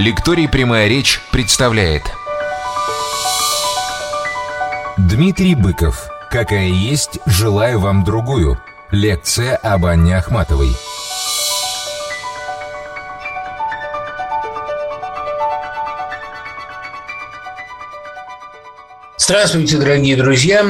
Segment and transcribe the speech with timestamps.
[0.00, 2.04] Лекторий «Прямая речь» представляет.
[4.96, 6.08] Дмитрий Быков.
[6.30, 8.58] «Какая есть, желаю вам другую»
[8.90, 10.74] Лекция об Анне Ахматовой.
[19.18, 20.64] Здравствуйте, дорогие друзья!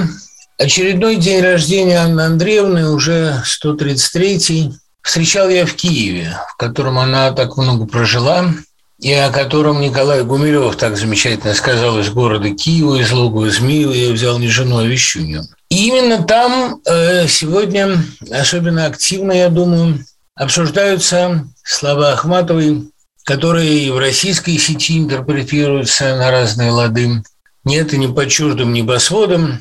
[0.58, 4.72] Очередной день рождения Анны Андреевны, уже 133-й,
[5.02, 8.52] встречал я в Киеве, в котором она так много прожила–
[9.00, 14.12] и о котором Николай Гумилев так замечательно сказал из города Киева, из логова Змеева, я
[14.12, 15.44] взял не жену, а вещунью.
[15.70, 20.04] И именно там э, сегодня особенно активно, я думаю,
[20.34, 22.90] обсуждаются слова Ахматовой,
[23.24, 27.22] которые в российской сети интерпретируются на разные лады.
[27.64, 29.60] Нет, и не под чуждым небосводом,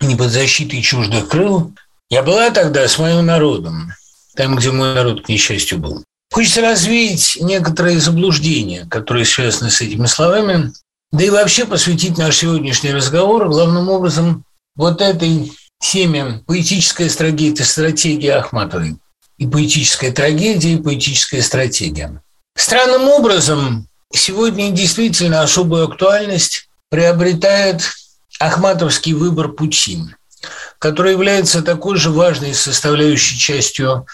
[0.00, 1.72] не под защитой чуждых крыл.
[2.08, 3.92] Я была тогда с моим народом,
[4.36, 6.04] там, где мой народ, к несчастью, был.
[6.36, 10.70] Хочется развеять некоторые заблуждения, которые связаны с этими словами,
[11.10, 18.34] да и вообще посвятить наш сегодняшний разговор главным образом вот этой теме поэтическая стратегия, стратегия
[18.34, 18.98] Ахматовой.
[19.38, 22.20] И поэтическая трагедия, и поэтическая стратегия.
[22.54, 27.80] Странным образом сегодня действительно особую актуальность приобретает
[28.38, 30.00] ахматовский выбор пути,
[30.80, 34.06] который является такой же важной составляющей частью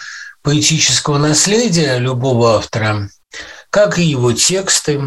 [0.42, 3.08] поэтического наследия любого автора,
[3.70, 5.00] как и его тексты,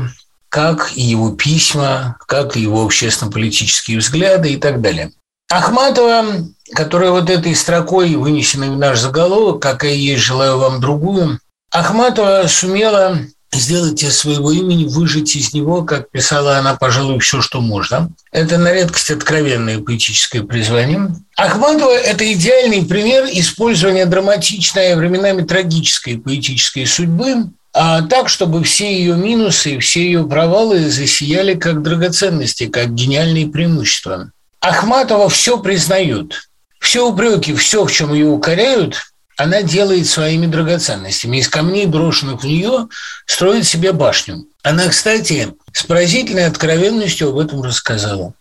[0.50, 5.11] как и его письма, как и его общественно-политические взгляды и так далее.
[5.52, 6.25] Ахматова,
[6.73, 11.39] которая вот этой строкой вынесена в наш заголовок, какая есть, желаю вам другую,
[11.72, 13.19] Ахматова сумела
[13.55, 18.09] сделать из своего имени, выжить из него, как писала она, пожалуй, все, что можно.
[18.31, 21.15] Это на редкость откровенное поэтическое призвание.
[21.35, 28.97] Ахматова– это идеальный пример использования драматичной, а временами трагической поэтической судьбы, а так, чтобы все
[28.97, 34.31] ее минусы, все ее провалы засияли как драгоценности, как гениальные преимущества.
[34.61, 36.49] Ахматова все признает.
[36.79, 39.01] Все упреки, все, в чем ее укоряют–
[39.38, 41.38] она делает своими драгоценностями.
[41.38, 42.88] Из камней, брошенных в нее,
[43.25, 44.47] строит себе башню.
[44.63, 48.34] Она, кстати, с поразительной откровенностью об этом рассказала.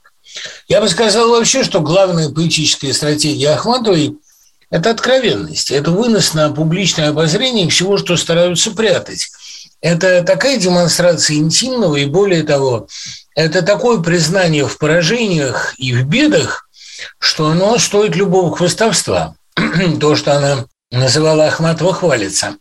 [0.68, 4.16] Я бы сказал вообще, что главная поэтическая стратегия Ахматовой–
[4.70, 9.28] это откровенность, это вынос на публичное обозрение всего, что стараются прятать.
[9.80, 12.88] Это такая демонстрация интимного, и более того,
[13.36, 16.68] это такое признание в поражениях и в бедах,
[17.18, 19.36] что оно стоит любого хвостовства.
[20.00, 20.64] То, что она
[20.98, 22.56] называла Ахматова «хвалится».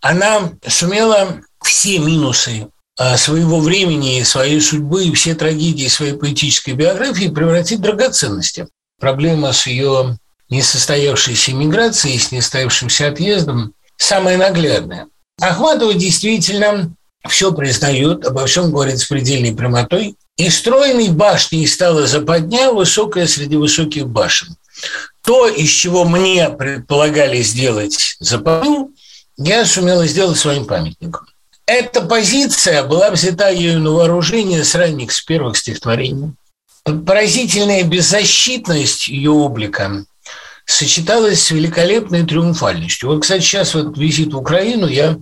[0.00, 7.28] Она сумела все минусы а, своего времени, своей судьбы и все трагедии своей поэтической биографии
[7.28, 8.68] превратить в драгоценности.
[9.00, 10.18] Проблема с ее
[10.50, 15.06] несостоявшейся миграцией, с несостоявшимся отъездом самая наглядная.
[15.40, 16.94] Ахматова действительно
[17.28, 20.16] все признает, обо всем говорит с предельной прямотой.
[20.36, 24.56] И стройной башней стала западня, высокая среди высоких башен.
[25.24, 28.90] То, из чего мне предполагали сделать запомнил,
[29.36, 31.26] я сумела сделать своим памятником.
[31.66, 36.34] Эта позиция была взята ею на вооружение с ранних, с первых стихотворений.
[36.84, 40.04] Поразительная беззащитность ее облика
[40.66, 43.08] сочеталась с великолепной триумфальностью.
[43.08, 45.18] Вот, кстати, сейчас в этот визит в Украину я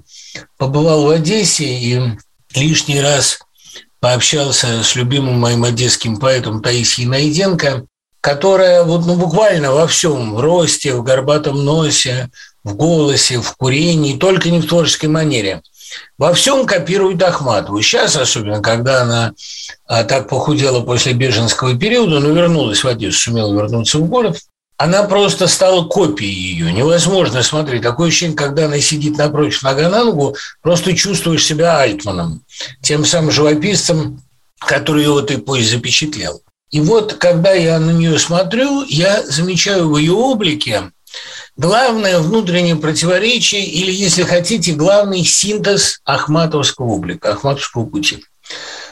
[0.57, 2.01] побывал в Одессе и
[2.55, 3.39] лишний раз
[4.01, 7.87] пообщался с любимым моим одесским поэтом Таисией Найденко,
[8.23, 12.31] которая вот, ну, буквально во всем, в росте, в горбатом носе,
[12.63, 15.61] в голосе, в курении, только не в творческой манере.
[16.17, 17.83] Во всем копирует Ахматову.
[17.83, 19.33] Сейчас, особенно, когда она
[19.87, 24.39] а, так похудела после беженского периода, но вернулась в Одессу, сумела вернуться в город,
[24.77, 26.73] она просто стала копией ее.
[26.73, 27.83] Невозможно смотреть.
[27.83, 32.43] Такое ощущение, когда она сидит напротив нога на ногу, просто чувствуешь себя Альтманом,
[32.83, 34.23] тем самым живописцем,
[34.61, 36.41] который его ты позже запечатлел.
[36.73, 40.91] И вот, когда я на нее смотрю, я замечаю в ее облике
[41.55, 48.25] главное внутреннее противоречие или, если хотите, главный синтез ахматовского облика, ахматовского пути.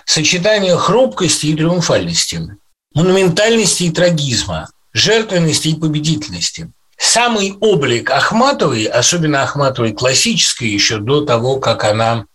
[0.05, 2.56] Сочетание хрупкости и триумфальности,
[2.94, 6.71] монументальности и трагизма, жертвенности и победительности.
[6.99, 12.27] Самый облик Ахматовой, особенно Ахматовой классической, еще до того, как она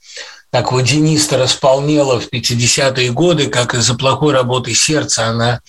[0.56, 5.60] так водянисто располнела в 50-е годы, как из-за плохой работы сердца она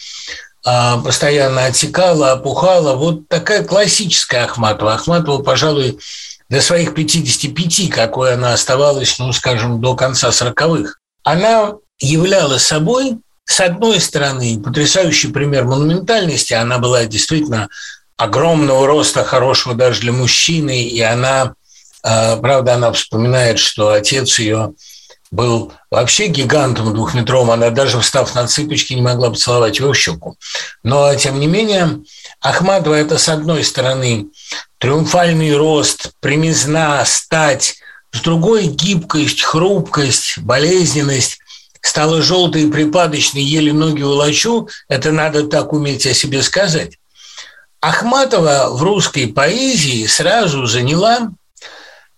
[0.65, 2.95] а, постоянно отекала, опухала.
[2.95, 4.95] Вот такая классическая Ахматова.
[4.95, 5.99] Ахматова, пожалуй,
[6.49, 10.93] до своих 55, какой она оставалась, ну, скажем, до конца 40-х.
[11.25, 16.55] Она являла собой, с одной стороны, потрясающий пример монументальности.
[16.55, 17.67] Она была действительно
[18.17, 21.55] огромного роста, хорошего даже для мужчины, и она
[22.07, 24.75] правда, она вспоминает, что отец ее
[25.31, 30.37] был вообще гигантом двухметровым, она даже встав на цыпочки не могла поцеловать его в щеку.
[30.83, 32.01] Но, тем не менее,
[32.41, 34.27] Ахматова– это, с одной стороны,
[34.79, 37.77] триумфальный рост, примизна, стать,
[38.13, 41.39] с другой– гибкость, хрупкость, болезненность,
[41.81, 46.99] стала желтой и припадочной, еле ноги волочу, это надо так уметь о себе сказать.
[47.81, 51.31] Ахматова в русской поэзии сразу заняла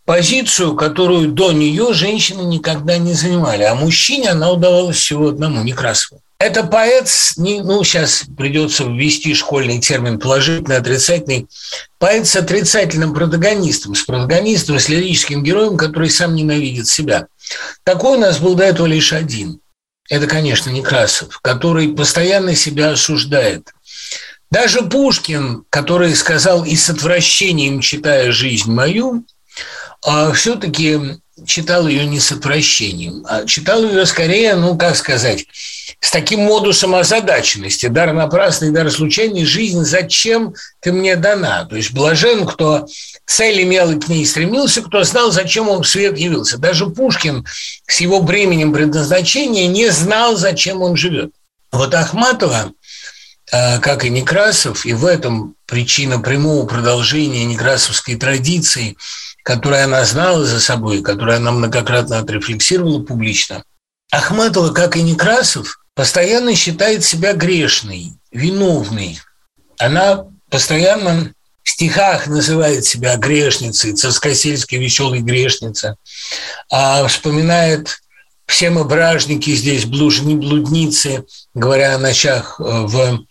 [0.08, 6.22] позицию, которую до нее женщины никогда не занимали, а мужчине она удавалась всего одному, Некрасову.
[6.38, 11.46] Это поэт, ну, сейчас придется ввести школьный термин положительный, отрицательный,
[11.98, 17.26] поэт с отрицательным протагонистом, с протагонистом, с лирическим героем, который сам ненавидит себя.
[17.84, 19.60] Такой у нас был до этого лишь один.
[20.08, 23.74] Это, конечно, Некрасов, который постоянно себя осуждает.
[24.50, 29.26] Даже Пушкин, который сказал и с отвращением, читая «Жизнь мою»,
[30.02, 35.46] а все-таки читал ее не с отвращением, а читал ее скорее, ну, как сказать,
[36.00, 37.86] с таким модусом озадаченности.
[37.86, 41.64] Дар напрасный, дар случайный, жизнь зачем ты мне дана?
[41.64, 42.86] То есть блажен, кто
[43.26, 46.58] цель имел и к ней стремился, кто знал, зачем он в свет явился.
[46.58, 47.44] Даже Пушкин
[47.86, 51.32] с его бременем предназначения не знал, зачем он живет.
[51.70, 52.72] Вот Ахматова,
[53.52, 58.96] э, как и Некрасов, и в этом причина прямого продолжения некрасовской традиции–
[59.48, 63.64] которое она знала за собой, которое она многократно отрефлексировала публично,
[64.12, 69.18] Ахматова, как и Некрасов, постоянно считает себя грешной, виновной.
[69.78, 75.96] Она постоянно в стихах называет себя грешницей, царскосельской веселой грешница,
[76.70, 78.02] а вспоминает
[78.44, 81.24] все мы бражники здесь, блужни, блудницы,
[81.54, 83.24] говоря о ночах э, в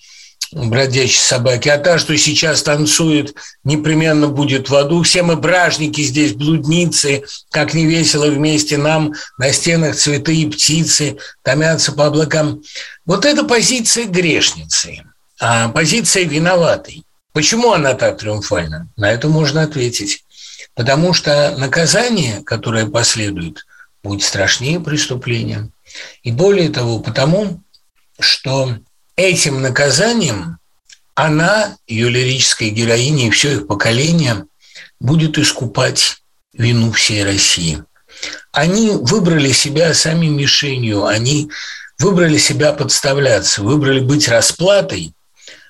[0.52, 5.04] бродячей собаки, а та, что сейчас танцует, непременно будет в аду.
[5.04, 11.18] Все мы бражники здесь, блудницы, как не весело вместе нам, на стенах цветы и птицы
[11.44, 12.62] томятся по облакам.
[13.06, 15.04] Вот это позиция грешницы,
[15.40, 17.04] а позиция виноватой.
[17.34, 18.88] Почему она так триумфальна?
[18.96, 20.24] На это можно ответить.
[20.74, 23.66] Потому что наказание, которое последует,
[24.04, 25.70] будет страшнее преступления.
[26.24, 27.62] И более того, потому
[28.20, 28.78] что
[29.18, 30.60] этим наказанием
[31.16, 34.46] она, ее лирическая героиня и все их поколение
[35.00, 36.22] будет искупать
[36.54, 37.84] вину всей России.
[38.52, 41.50] Они выбрали себя сами мишенью, они
[42.00, 45.14] выбрали себя подставляться, выбрали быть расплатой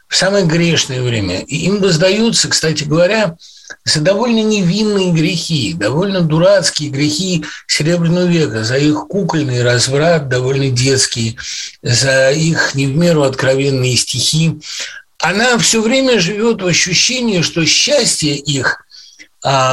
[0.10, 1.40] в самое грешное время.
[1.40, 3.38] И им воздаются, кстати говоря,
[3.96, 11.38] довольно невинные грехи, довольно дурацкие грехи Серебряного века, за их кукольный разврат, довольно детский,
[11.82, 14.60] за их не в меру откровенные стихи.
[15.20, 18.87] Она все время живет в ощущении, что счастье их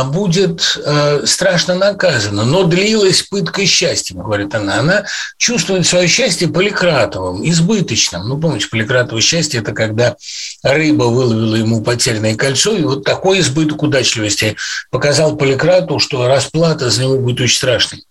[0.04, 2.44] будет э, страшно наказана.
[2.44, 4.78] Но длилась пытка счастьем, говорит она.
[4.80, 5.04] Она
[5.38, 8.28] чувствует свое счастье поликратовым, избыточным.
[8.28, 10.16] Ну, помните, поликратовое счастье– это когда
[10.62, 14.56] рыба выловила ему потерянное кольцо, и вот такой избыток удачливости
[14.90, 18.04] показал поликрату, что расплата за него будет очень страшной.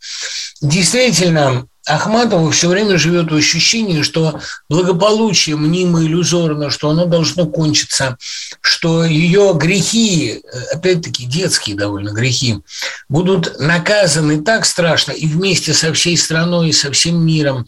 [0.62, 4.40] Действительно, Ахматова все время живет в ощущении, что
[4.70, 8.18] благополучие мнимо иллюзорно, что оно должно кончиться,
[8.62, 10.42] что ее грехи,
[10.72, 12.60] опять-таки детские довольно грехи,
[13.10, 17.68] будут наказаны так страшно и вместе со всей страной, и со всем миром.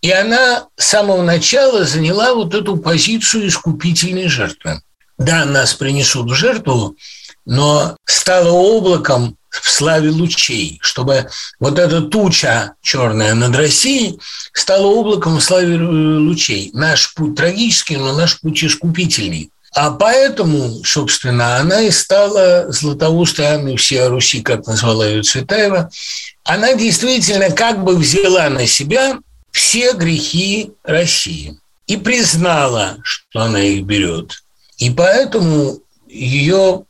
[0.00, 4.80] И она с самого начала заняла вот эту позицию искупительной жертвы.
[5.18, 6.96] Да, нас принесут в жертву,
[7.44, 11.28] но стала облаком в славе лучей, чтобы
[11.58, 14.18] вот эта туча черная над Россией
[14.52, 16.70] стала облаком в славе э, лучей.
[16.72, 19.50] Наш путь трагический, но наш путь искупительный.
[19.74, 25.90] А поэтому, собственно, она и стала Златоустой Анной всей Руси, как назвала ее Цветаева.
[26.44, 29.18] Она действительно как бы взяла на себя
[29.52, 34.42] все грехи России и признала, что она их берет.
[34.78, 35.78] И поэтому
[36.08, 36.84] ее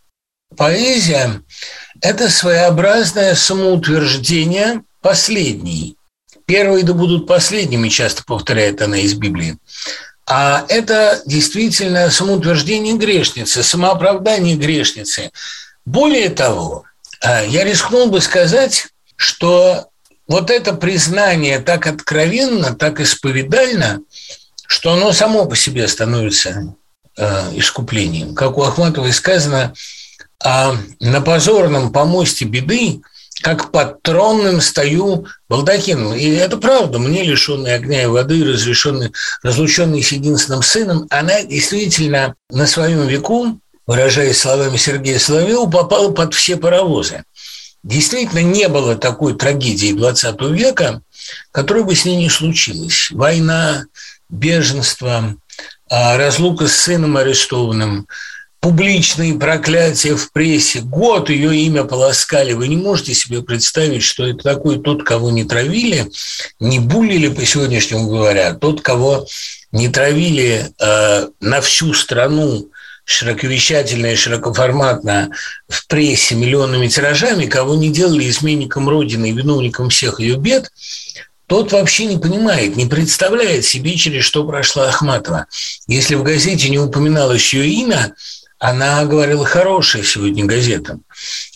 [0.56, 1.42] поэзия–
[2.00, 5.96] это своеобразное самоутверждение последней.
[6.46, 9.56] Первые да будут последними, часто повторяет она из Библии.
[10.26, 15.30] А это действительно самоутверждение грешницы, самооправдание грешницы.
[15.84, 16.84] Более того,
[17.20, 19.88] а, я рискнул бы сказать, что
[20.26, 24.00] вот это признание так откровенно, так исповедально,
[24.66, 26.74] что оно само по себе становится
[27.16, 28.36] э, искуплением.
[28.36, 29.74] Как у Ахматовой сказано,
[30.42, 33.02] а на позорном помосте беды,
[33.42, 36.14] как под тронным стою балдахином.
[36.14, 42.34] И это правда, мне лишенный огня и воды, разрешенный, разлученный с единственным сыном, она действительно
[42.50, 47.24] на своем веку, выражаясь словами Сергея Соловьева, попала под все паровозы.
[47.82, 51.02] действительно не было такой трагедии 20 века,
[51.50, 53.08] которой бы с ней не случилось.
[53.10, 53.86] Война,
[54.28, 55.34] беженство,
[55.88, 58.06] а, разлука с сыном арестованным,
[58.60, 60.80] публичные проклятия в прессе.
[60.80, 62.52] Год ее имя полоскали.
[62.52, 66.10] Вы не можете себе представить, что это такой тот, кого не травили,
[66.60, 69.26] не булили по сегодняшнему говоря, тот, кого
[69.72, 72.70] не травили э, на всю страну
[73.04, 75.30] широковещательно и широкоформатно
[75.68, 80.70] в прессе миллионными тиражами, кого не делали изменником Родины и виновником всех ее бед,
[81.46, 85.46] тот вообще не понимает, не представляет себе, через что прошла Ахматова.
[85.88, 88.14] Если в газете не упоминалось ее имя,
[88.60, 91.02] она говорила хорошая сегодня газетам.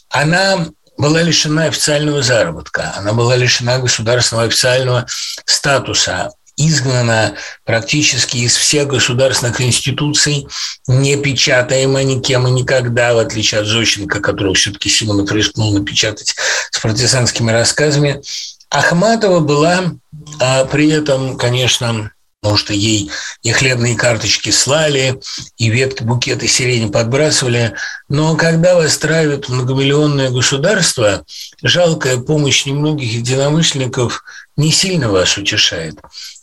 [0.08, 5.06] Она была лишена официального заработка, она была лишена государственного официального
[5.44, 7.34] статуса, изгнана
[7.64, 10.46] практически из всех государственных институций,
[10.86, 16.34] не печатаема никем и никогда, в отличие от Зощенко, которого все-таки Симонов рискнул напечатать
[16.70, 18.22] с партизанскими рассказами.
[18.70, 19.94] Ахматова была
[20.40, 22.12] а, при этом, конечно,
[22.44, 23.10] потому что ей
[23.42, 25.18] и хлебные карточки слали,
[25.56, 27.72] и ветки, букеты сирени подбрасывали.
[28.10, 31.24] Но когда вас травят многомиллионное государство,
[31.62, 34.24] жалкая помощь немногих единомышленников
[34.58, 35.98] не сильно вас утешает.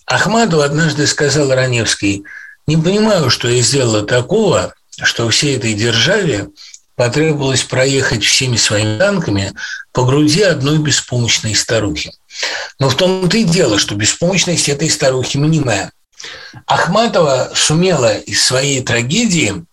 [0.08, 2.24] Ахматова однажды сказал Раневский,
[2.65, 6.48] «Не понимаю, что я сделала такого, что всей этой державе
[6.95, 9.53] потребовалось проехать всеми своими танками
[9.91, 12.12] по груди одной беспомощной старухи.
[12.79, 15.91] Но в том-то и дело, что беспомощность этой старухи мнимая.
[16.67, 19.65] Ахматова сумела из своей трагедии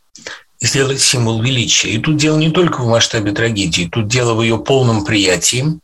[0.60, 1.90] сделать символ величия.
[1.90, 5.78] И тут дело не только в масштабе трагедии, тут дело в ее полном приятии,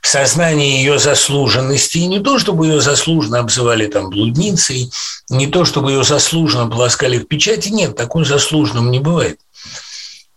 [0.00, 1.98] в сознании ее заслуженности.
[1.98, 4.90] И не то, чтобы ее заслуженно обзывали там блудницей,
[5.28, 7.70] не то, чтобы ее заслуженно полоскали в печати.
[7.70, 9.40] Нет, такой заслуженным не бывает.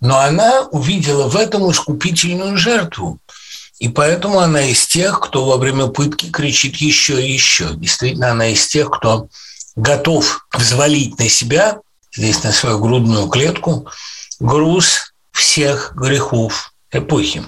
[0.05, 3.17] Но она увидела в этом искупительную жертву.
[3.79, 7.69] И поэтому она из тех, кто во время пытки кричит еще и еще.
[7.73, 9.29] Действительно, она из тех, кто
[9.75, 11.79] готов взвалить на себя,
[12.15, 13.87] здесь на свою грудную клетку,
[14.39, 17.43] груз всех грехов эпохи.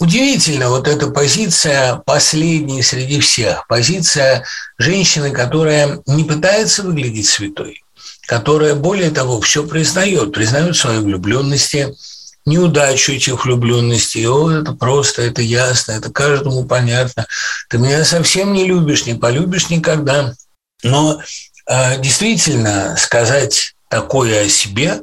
[0.00, 4.44] Удивительно вот эта позиция последней среди всех, позиция
[4.76, 7.84] женщины, которая не пытается выглядеть святой,
[8.28, 11.96] которая, более того, все признает, признает свои влюбленности,
[12.44, 14.28] неудачу этих влюбленностей.
[14.28, 17.26] О, это просто, это ясно, это каждому понятно.
[17.70, 20.34] Ты меня совсем не любишь, не полюбишь никогда.
[20.82, 21.22] Но
[21.66, 25.00] э, действительно сказать такое о себе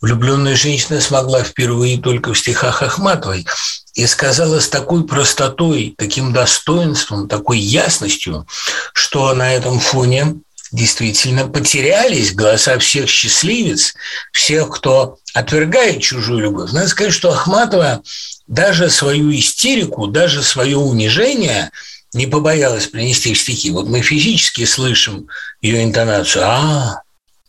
[0.00, 3.44] влюбленная женщина смогла впервые только в стихах Ахматовой
[3.94, 8.46] и сказала с такой простотой, таким достоинством, такой ясностью,
[8.92, 10.36] что на этом фоне
[10.72, 13.94] действительно потерялись голоса всех счастливец,
[14.32, 16.72] всех, кто отвергает чужую любовь.
[16.72, 18.02] Надо сказать, что Ахматова
[18.46, 21.70] даже свою истерику, даже свое унижение
[22.12, 23.70] не побоялась принести в стихи.
[23.70, 25.28] Вот мы физически слышим
[25.60, 26.44] ее интонацию.
[26.46, 27.02] «А,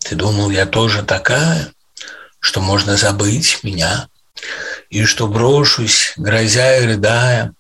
[0.04, 1.72] ты думал, я тоже такая,
[2.40, 4.08] что можно забыть меня,
[4.90, 7.54] и что брошусь, грозя и рыдая,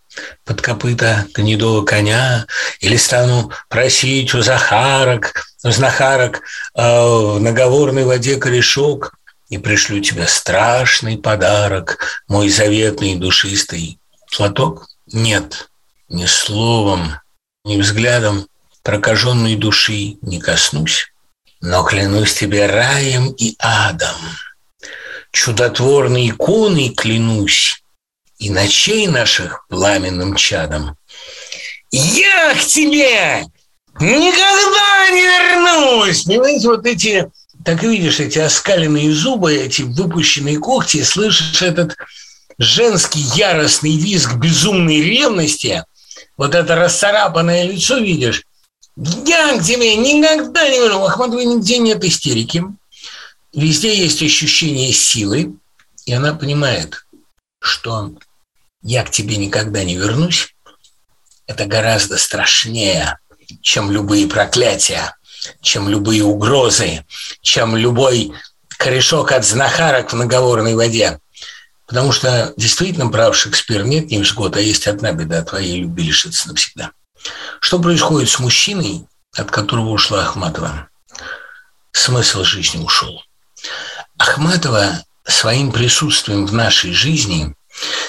[0.45, 2.47] под копыта гнедого коня,
[2.79, 6.41] или стану просить у Захарок, у знахарок
[6.75, 9.15] э, в наговорной воде корешок,
[9.49, 13.99] и пришлю тебе страшный подарок, мой заветный душистый
[14.35, 14.87] платок?
[15.11, 15.69] Нет,
[16.07, 17.15] ни словом,
[17.65, 18.47] ни взглядом
[18.83, 21.11] прокаженной души не коснусь,
[21.61, 24.15] но клянусь тебе раем и адом,
[25.31, 27.83] чудотворной иконой клянусь,
[28.39, 30.98] и ночей наших пламенным чадом.
[31.91, 33.46] Я к тебе
[34.00, 36.24] никогда не вернусь!
[36.24, 37.29] Понимаете, вот эти,
[37.65, 41.98] так видишь, эти оскаленные зубы, эти выпущенные когти, слышишь этот
[42.58, 45.84] женский яростный визг безумной ревности,
[46.38, 48.43] вот это расцарапанное лицо видишь,
[48.96, 51.01] я к тебе никогда не верну.
[51.01, 52.63] У Ахматовой нигде нет истерики.
[53.53, 55.55] Везде есть ощущение силы,
[56.05, 57.05] и она понимает,
[57.60, 58.12] что
[58.81, 60.55] я к тебе никогда не вернусь,
[61.48, 63.17] это гораздо страшнее,
[63.62, 65.15] чем любые проклятия,
[65.62, 67.05] чем любые угрозы,
[67.41, 68.33] чем любой
[68.77, 71.19] корешок от знахарок в наговорной воде.
[71.88, 76.91] Потому что действительно прав Шекспир нет невзгод, а есть одна беда, твоей любви лишиться навсегда.
[77.59, 79.05] Что происходит с мужчиной,
[79.36, 80.88] от которого ушла Ахматова?
[81.91, 83.24] Смысл жизни ушел.
[84.17, 87.55] Ахматова своим присутствием в нашей жизни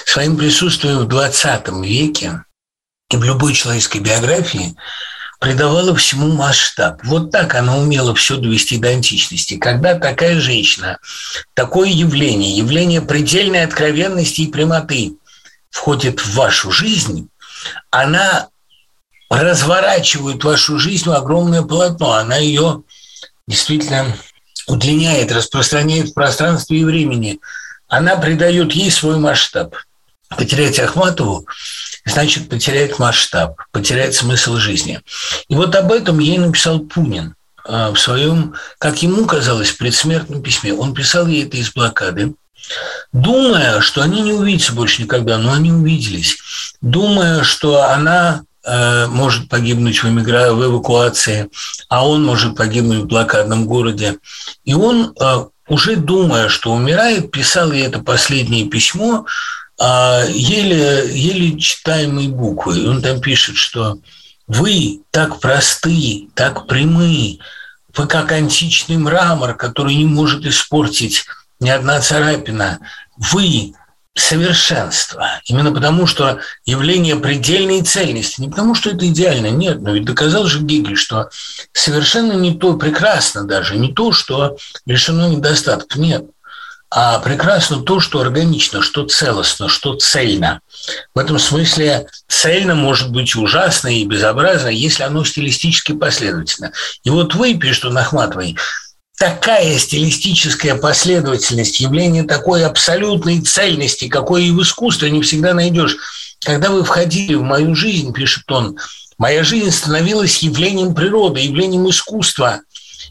[0.05, 2.43] своим присутствием в 20 веке
[3.09, 4.75] и в любой человеческой биографии
[5.39, 7.01] придавала всему масштаб.
[7.03, 9.57] Вот так она умела все довести до античности.
[9.57, 10.99] Когда такая женщина,
[11.55, 15.15] такое явление, явление предельной откровенности и прямоты
[15.71, 17.27] входит в вашу жизнь,
[17.89, 18.49] она
[19.31, 22.13] разворачивает вашу жизнь в огромное полотно.
[22.13, 22.83] Она ее
[23.47, 24.05] действительно
[24.67, 27.39] удлиняет, распространяет в пространстве и времени.
[27.91, 29.75] Она придает ей свой масштаб.
[30.29, 31.45] Потерять Ахматову
[32.05, 35.01] значит потерять масштаб, потерять смысл жизни.
[35.49, 40.73] И вот об этом ей написал Пунин а, в своем, как ему казалось, предсмертном письме.
[40.73, 42.33] Он писал ей это из блокады,
[43.11, 46.37] думая, что они не увидятся больше никогда, но они увиделись,
[46.79, 50.53] думая, что она э, может погибнуть в, эмигра...
[50.53, 51.49] в эвакуации,
[51.89, 54.17] а он может погибнуть в блокадном городе.
[54.63, 59.25] И он, э, уже думая, что умирает, писал ей это последнее письмо,
[59.79, 62.89] э, еле, еле читаемой буквы.
[62.89, 63.97] Он там пишет, что
[64.47, 67.39] вы так просты, так прямы,
[67.95, 71.23] вы как античный мрамор, который не может испортить
[71.61, 72.79] ни одна царапина.
[73.15, 73.73] Вы
[74.15, 75.39] совершенство.
[75.45, 78.41] Именно потому, что явление предельной цельности.
[78.41, 79.81] Не потому, что это идеально, нет.
[79.81, 81.29] Но ведь доказал же Гегель, что
[81.73, 85.97] совершенно не то, прекрасно даже, не то, что лишено недостатков.
[85.97, 86.25] Нет.
[86.93, 90.59] А прекрасно то, что органично, что целостно, что цельно.
[91.15, 96.73] В этом смысле цельно может быть ужасно и безобразно, если оно стилистически последовательно.
[97.05, 98.57] И вот вы, пишет он Ахматовой,
[99.21, 105.95] такая стилистическая последовательность, явление такой абсолютной цельности, какой и в искусстве не всегда найдешь.
[106.43, 108.79] Когда вы входили в мою жизнь, пишет он,
[109.19, 112.61] моя жизнь становилась явлением природы, явлением искусства.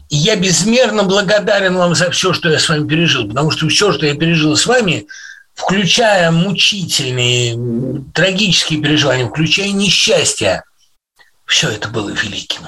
[0.09, 3.93] И я безмерно благодарен вам за все, что я с вами пережил, потому что все,
[3.93, 5.07] что я пережил с вами,
[5.53, 7.57] включая мучительные,
[8.13, 10.63] трагические переживания, включая несчастье,
[11.45, 12.63] все это было великим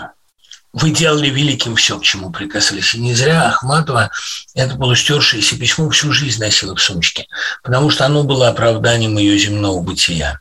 [0.73, 2.95] вы делали великим все, к чему прикасались.
[2.95, 4.09] И не зря Ахматова
[4.55, 7.27] это полустершееся письмо всю жизнь носила в сумочке,
[7.63, 10.39] потому что оно было оправданием ее земного бытия.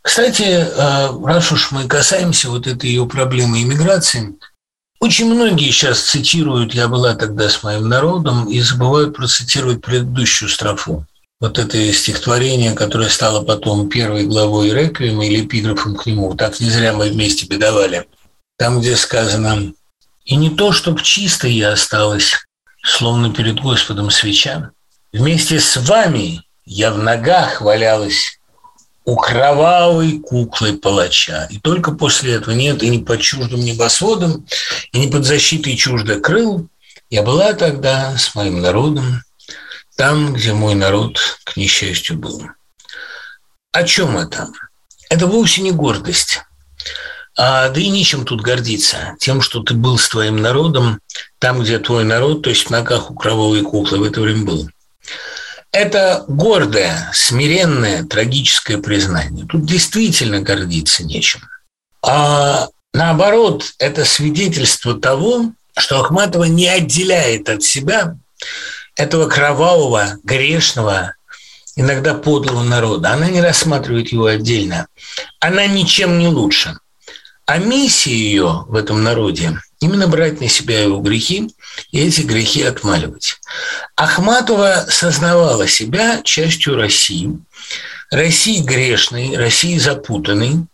[0.00, 4.34] Кстати, э, раз уж мы касаемся вот этой ее проблемы иммиграции,
[5.00, 11.04] очень многие сейчас цитируют «Я была тогда с моим народом» и забывают процитировать предыдущую строфу.
[11.40, 16.34] Вот это стихотворение, которое стало потом первой главой «Реквиема» или эпиграфом к нему.
[16.34, 18.06] Так не зря мы вместе бедовали
[18.58, 19.72] там, где сказано
[20.24, 22.34] «И не то, чтоб чисто я осталась,
[22.82, 24.72] словно перед Господом свеча,
[25.12, 28.38] вместе с вами я в ногах валялась
[29.04, 31.46] у кровавой куклы палача.
[31.50, 34.46] И только после этого нет, и не под чуждым небосводом,
[34.92, 36.68] и не под защитой чуждых крыл,
[37.08, 39.22] я была тогда с моим народом,
[39.96, 42.42] там, где мой народ, к несчастью, был.
[43.72, 44.48] О чем это?
[45.08, 46.42] Это вовсе не гордость.
[47.40, 49.14] А, да и нечем тут гордиться.
[49.20, 51.00] Тем, что ты был с твоим народом,
[51.38, 54.68] там, где твой народ, то есть в ногах у кровавой куклы в это время был.
[55.70, 59.46] Это гордое, смиренное, трагическое признание.
[59.46, 61.42] Тут действительно гордиться нечем.
[62.02, 68.16] А наоборот, это свидетельство того, что Ахматова не отделяет от себя
[68.96, 71.14] этого кровавого, грешного,
[71.76, 73.12] иногда подлого народа.
[73.12, 74.88] Она не рассматривает его отдельно.
[75.38, 76.76] Она ничем не лучше.
[77.48, 81.50] А миссия ее в этом народе– именно брать на себя его грехи
[81.92, 83.40] и эти грехи отмаливать.
[83.96, 87.38] Ахматова сознавала себя частью России,
[88.10, 90.66] России грешной, России запутанной,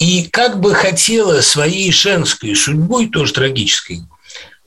[0.00, 4.02] и как бы хотела своей женской судьбой, тоже трагической,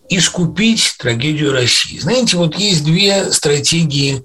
[0.07, 1.99] искупить трагедию России.
[1.99, 4.23] Знаете, вот есть две стратегии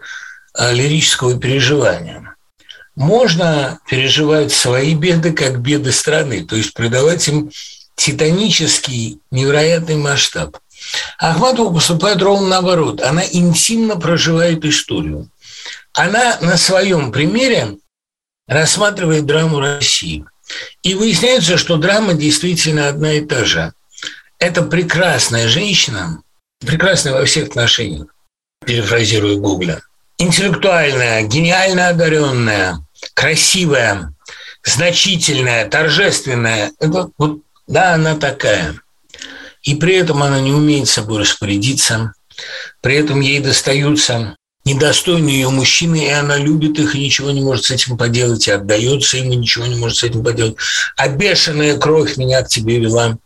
[0.55, 2.32] а, лирического переживания
[3.03, 7.51] можно переживать свои беды как беды страны, то есть придавать им
[7.97, 10.57] титанический, невероятный масштаб.
[11.19, 13.01] Ахматова поступает ровно наоборот.
[13.01, 15.29] Она интимно проживает историю.
[15.93, 17.77] Она на своем примере
[18.47, 20.25] рассматривает драму России.
[20.83, 23.73] И выясняется, что драма действительно одна и та же.
[24.38, 26.23] Это прекрасная женщина,
[26.61, 28.07] прекрасная во всех отношениях,
[28.65, 29.81] перефразируя Гугля–
[30.23, 34.15] интеллектуальная, гениально одаренная, красивая,
[34.65, 36.73] значительная, торжественная.
[36.79, 38.77] Это вот, да, она такая.
[39.62, 42.15] И при этом она не умеет собой распорядиться.
[42.81, 47.65] При этом ей достаются недостойные ее мужчины, и она любит их, и ничего не может
[47.65, 50.57] с этим поделать, и отдается им, и ничего не может с этим поделать.
[50.97, 53.19] А бешеная кровь меня к тебе вела,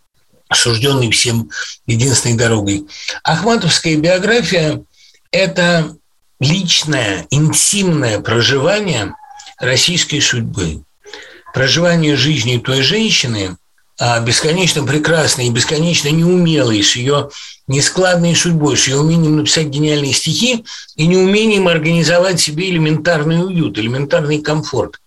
[0.48, 1.50] осужденный всем
[1.86, 2.86] единственной дорогой.
[3.22, 4.82] Ахматовская биография–
[5.30, 5.96] это
[6.40, 9.14] личное, интимное проживание
[9.58, 10.82] российской судьбы,
[11.54, 13.56] проживание жизни той женщины,
[13.98, 17.30] а, бесконечно прекрасной и бесконечно неумелой, с ее
[17.66, 20.64] нескладной судьбой, с ее умением написать гениальные стихи
[20.96, 25.00] и неумением организовать себе элементарный уют, элементарный комфорт.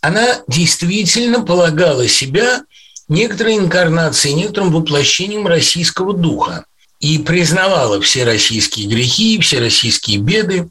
[0.00, 2.64] Она действительно полагала себя
[3.08, 6.64] некоторой инкарнацией, некоторым воплощением российского духа
[7.00, 10.68] и признавала все российские грехи, все российские беды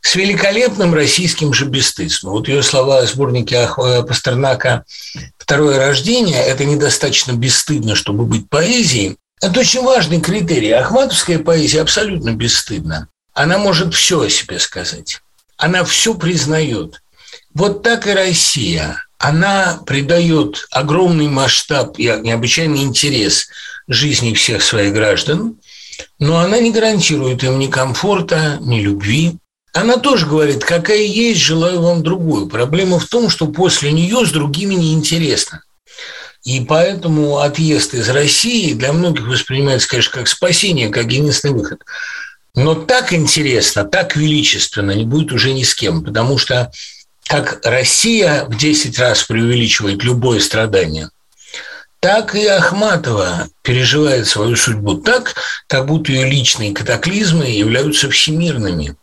[0.00, 2.32] с великолепным российским же бесстыдством.
[2.32, 4.84] Вот ее слова о сборнике э, Пастернака
[5.38, 9.16] «Второе рождение»– это недостаточно бесстыдно, чтобы быть поэзией.
[9.40, 10.72] Это очень важный критерий.
[10.72, 13.08] Ахматовская поэзия абсолютно бесстыдна.
[13.32, 15.20] Она может все о себе сказать.
[15.56, 17.02] Она все признает.
[17.54, 18.96] Вот так и Россия.
[19.18, 23.48] Она придает огромный масштаб и необычайный интерес
[23.88, 25.56] жизни всех своих граждан,
[26.18, 29.38] но она не гарантирует им ни комфорта, ни любви.
[29.72, 32.48] Она тоже говорит, какая есть, желаю вам другую.
[32.48, 35.62] Проблема в том, что после нее с другими неинтересно.
[36.44, 41.82] И поэтому отъезд из России для многих воспринимается, конечно, как спасение, как единственный выход.
[42.54, 46.72] Но так интересно, так величественно не будет уже ни с кем, потому что
[47.26, 51.10] как Россия в 10 раз преувеличивает любое страдание,
[52.00, 55.34] так и Ахматова переживает свою судьбу так,
[55.66, 58.96] как будто ее личные катаклизмы являются всемирными.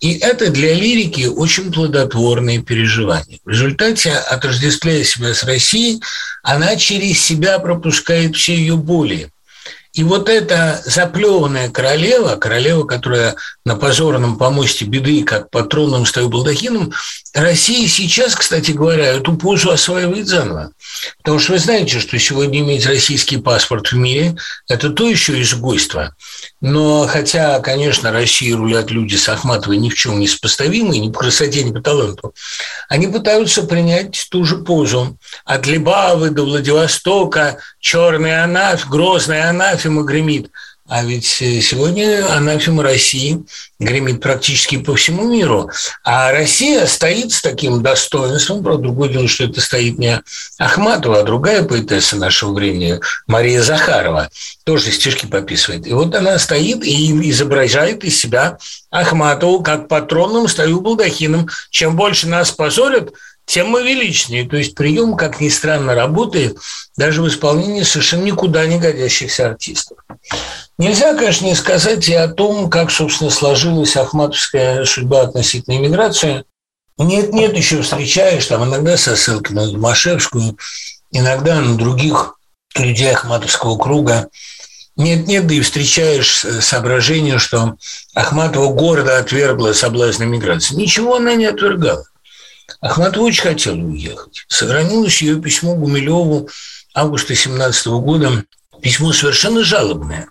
[0.00, 3.38] И это для лирики очень плодотворные переживания.
[3.44, 6.02] В результате, отождествляя себя с Россией,
[6.42, 9.30] она через себя пропускает все ее боли.
[9.94, 16.28] И вот эта заплеванная королева, королева, которая на позорном помосте беды, как по тронным стою
[16.28, 16.92] балдахином,
[17.36, 20.72] Россия сейчас, кстати говоря, эту позу осваивает заново.
[21.18, 24.36] Потому что вы знаете, что сегодня иметь российский паспорт в мире–
[24.70, 26.16] это то еще изгойство.
[26.62, 31.18] Но хотя, конечно, России рулят люди с Ахматовой ни в чем не сопоставимые, ни по
[31.18, 32.34] красоте, ни по таланту,
[32.88, 35.18] они пытаются принять ту же позу.
[35.44, 40.50] От Либавы до Владивостока черный анаф, грозный анафема гремит–
[40.88, 43.44] а ведь э, сегодня анафема России
[43.80, 45.68] гремит практически по всему миру.
[46.04, 48.62] А Россия стоит с таким достоинством.
[48.62, 50.22] Правда, другое дело, что это стоит не
[50.58, 54.30] Ахматова, а другая поэтесса нашего времени, Мария Захарова,
[54.64, 55.86] тоже стишки подписывает.
[55.86, 58.58] И вот она стоит и изображает из себя
[58.90, 61.48] Ахматову как патронным стою балдахином.
[61.70, 63.12] Чем больше нас позорят,
[63.46, 64.46] тем мы величнее.
[64.46, 66.58] То есть прием, как ни странно, работает
[66.96, 69.98] даже в исполнении совершенно никуда не годящихся артистов.
[70.78, 76.44] Нельзя, конечно, не сказать и о том, как, собственно, сложилась ахматовская судьба относительно иммиграции.
[76.98, 80.58] Нет-нет, еще встречаешь, там иногда со ссылкой на Домашевскую,
[81.12, 82.38] иногда на других
[82.74, 84.28] людей Ахматовского круга.
[84.96, 87.76] Нет-нет, да и встречаешь соображение, что
[88.14, 90.74] Ахматова города отвергла соблазн иммиграции.
[90.74, 92.06] Ничего она не отвергала.
[92.80, 94.44] Ахматова очень хотела уехать.
[94.48, 96.48] Сохранилось ее письмо Гумилеву
[96.94, 98.44] августа 17 года,
[98.80, 100.28] письмо совершенно жалобное,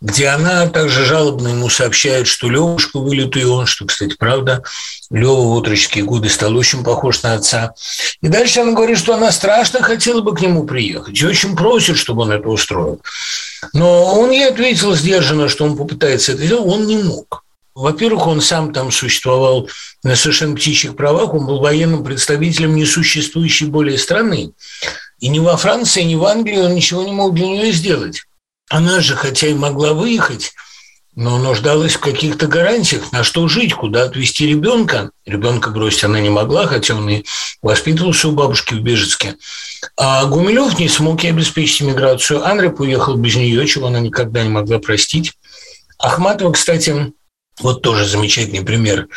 [0.00, 4.62] где она также жалобно ему сообщает, что Левушка вылет и он, что, кстати, правда,
[5.10, 7.74] Лева в отроческие годы стал очень похож на отца.
[8.22, 11.96] И дальше она говорит, что она страшно хотела бы к нему приехать и очень просит,
[11.96, 13.00] чтобы он это устроил.
[13.72, 17.44] Но он ей ответил сдержанно, что он попытается это сделать, он не мог.
[17.74, 19.68] Во-первых, он сам там существовал
[20.02, 24.52] на совершенно птичьих правах, он был военным представителем несуществующей более страны.
[25.20, 28.24] И ни во Франции, ни в Англии он ничего не мог для нее сделать.
[28.68, 30.52] Она же, хотя и могла выехать,
[31.14, 35.10] но нуждалась в каких-то гарантиях, на что жить, куда отвезти ребенка.
[35.26, 37.24] Ребенка бросить она не могла, хотя он и
[37.62, 39.36] воспитывался у бабушки в Бежецке.
[39.96, 42.46] А Гумилев не смог ей обеспечить иммиграцию.
[42.46, 45.34] Анреп уехал без нее, чего она никогда не могла простить.
[45.98, 47.12] Ахматова, кстати,
[47.62, 49.08] вот тоже замечательный пример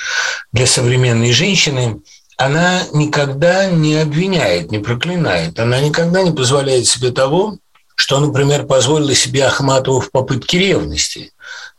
[0.51, 2.01] для современной женщины,
[2.37, 7.57] она никогда не обвиняет, не проклинает, она никогда не позволяет себе того,
[7.95, 11.31] что, например, позволила себе Ахматову в попытке ревности.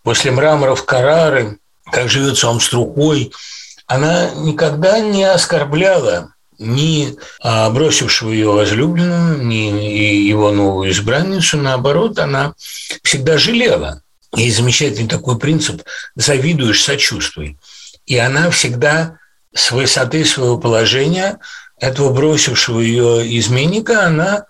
[0.02, 1.58] После мраморов Карары,
[1.90, 3.32] как живется он с трухой,
[3.86, 9.82] она никогда не оскорбляла ни а, бросившего ее возлюбленную, ни
[10.28, 11.56] его новую избранницу.
[11.56, 12.54] Наоборот, она
[13.02, 14.03] всегда жалела
[14.36, 15.82] есть замечательный такой принцип
[16.14, 17.58] «завидуешь, сочувствуй».
[18.06, 19.18] И она всегда
[19.54, 21.38] с высоты своего положения
[21.78, 24.44] этого бросившего ее изменника, она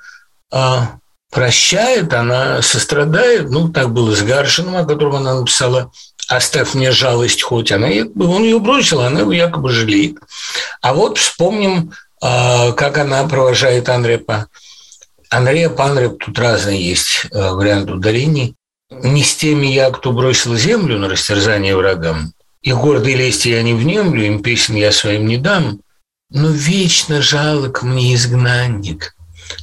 [0.51, 0.99] а,
[1.31, 3.51] прощает, она сострадает.
[3.51, 5.91] Ну, так было с Гаршином, о котором она написала
[6.29, 7.73] «Оставь мне жалость хоть».
[7.73, 10.17] Она, он ее бросил, она его якобы жалеет.
[10.81, 14.49] А вот вспомним, а, как она провожает Анрепа.
[15.29, 18.55] Анреп, Анреп, тут разные есть а, варианты ударений
[18.91, 23.75] не с теми я, кто бросил землю на растерзание врагам, и гордой лести я не
[23.75, 25.81] внемлю, им песен я своим не дам,
[26.31, 29.15] но вечно жалок мне изгнанник,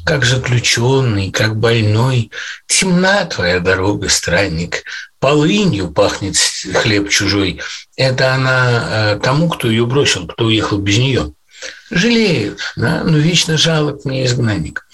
[0.05, 2.31] как заключенный, как больной.
[2.67, 4.83] Темна твоя дорога, странник,
[5.19, 7.59] полынью пахнет хлеб чужой.
[7.95, 11.33] Это она э, тому, кто ее бросил, кто уехал без нее.
[11.89, 13.03] Жалеют, да?
[13.03, 14.87] но вечно жалок мне изгнанник.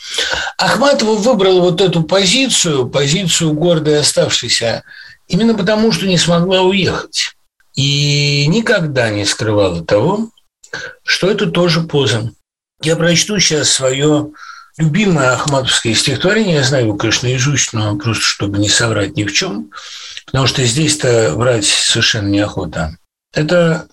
[0.58, 4.84] Ахматова выбрала вот эту позицию, позицию гордой оставшейся,
[5.28, 7.36] именно потому, что не смогла уехать.
[7.76, 10.30] И никогда не скрывала того,
[11.04, 12.32] что это тоже поза.
[12.82, 14.32] Я прочту сейчас свое
[14.78, 16.56] любимое ахматовское стихотворение.
[16.56, 19.72] Я знаю его, конечно, наизусть, но просто чтобы не соврать ни в чем,
[20.26, 22.98] потому что здесь-то врать совершенно неохота.
[23.34, 23.88] Это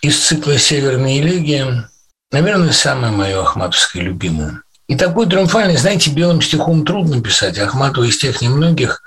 [0.00, 1.88] из цикла «Северная элегия»,
[2.32, 4.62] наверное, самое мое ахматовское любимое.
[4.88, 7.58] И такой триумфальный, знаете, белым стихом трудно писать.
[7.58, 9.02] Ахматова из тех немногих,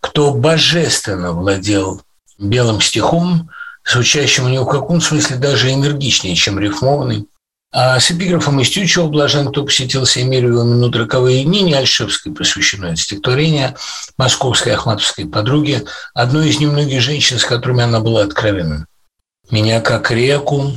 [0.00, 2.02] кто божественно владел
[2.38, 3.50] белым стихом,
[3.84, 7.26] звучащим у него в каком смысле даже энергичнее, чем рифмованный.
[7.74, 12.30] А с эпиграфом из Тючева «Блажен, кто посетил Семирию в минут роковые дни» не Альшевской
[12.30, 13.74] посвящено стихотворение
[14.18, 15.82] московской ахматовской подруги,
[16.12, 18.86] одной из немногих женщин, с которыми она была откровенна.
[19.50, 20.72] «Меня как реку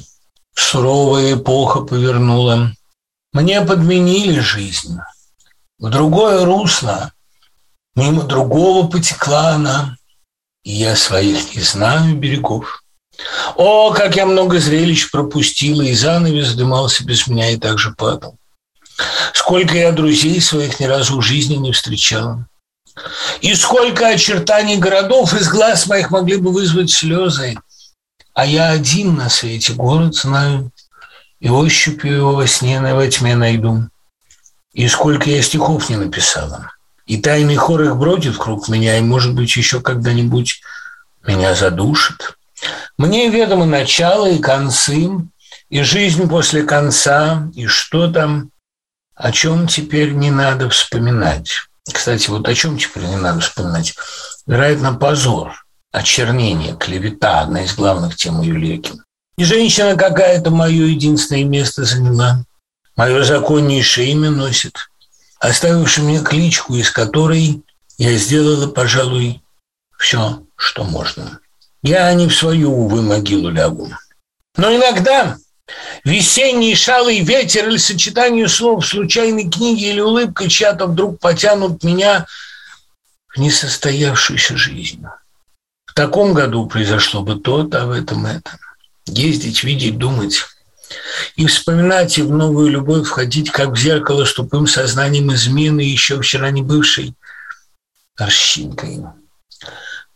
[0.56, 2.72] суровая эпоха повернула,
[3.34, 4.98] мне подменили жизнь,
[5.78, 7.12] в другое русло,
[7.96, 9.98] мимо другого потекла она,
[10.64, 12.82] и я своих не знаю берегов».
[13.56, 18.38] О, как я много зрелищ пропустила, и занавес дымался без меня и также падал.
[19.34, 22.48] Сколько я друзей своих ни разу в жизни не встречала.
[23.42, 27.58] И сколько очертаний городов из глаз моих могли бы вызвать слезы.
[28.36, 30.70] А я один на свете город знаю,
[31.40, 33.88] и ощупью его во сне на во тьме найду.
[34.74, 36.72] И сколько я стихов не написала.
[37.06, 40.62] И тайный хор их бродит вокруг меня, и, может быть, еще когда-нибудь
[41.26, 42.38] меня задушит.
[42.98, 45.10] Мне ведомо начало и концы,
[45.70, 48.50] и жизнь после конца, и что там,
[49.16, 51.70] о чем теперь не надо вспоминать.
[51.90, 53.96] Кстати, вот о чем теперь не надо вспоминать?
[54.46, 55.65] Вероятно, позор,
[55.96, 58.92] очернение, клевета– одна из главных тем Юлики.
[59.38, 62.44] И женщина какая-то мое единственное место заняла,
[62.96, 64.90] мое законнейшее имя носит,
[65.40, 67.64] оставивши мне кличку, из которой
[67.98, 69.42] я сделала, пожалуй,
[69.98, 71.40] все, что можно.
[71.82, 73.90] Я не в свою, увы, могилу лягу.
[74.58, 75.38] Но иногда
[76.04, 82.26] весенний шалый ветер или сочетание слов случайной книге или улыбка чья-то вдруг потянут меня
[83.30, 85.06] в несостоявшуюся жизнь.
[85.96, 88.60] Таком году произошло бы то, а в этом это.
[89.06, 90.44] Ездить, видеть, думать.
[91.38, 96.22] И вспоминать, и в новую любовь входить, как в зеркало с тупым сознанием измены, еще
[96.22, 97.16] вчера не бывшей
[98.20, 99.06] морщинкой.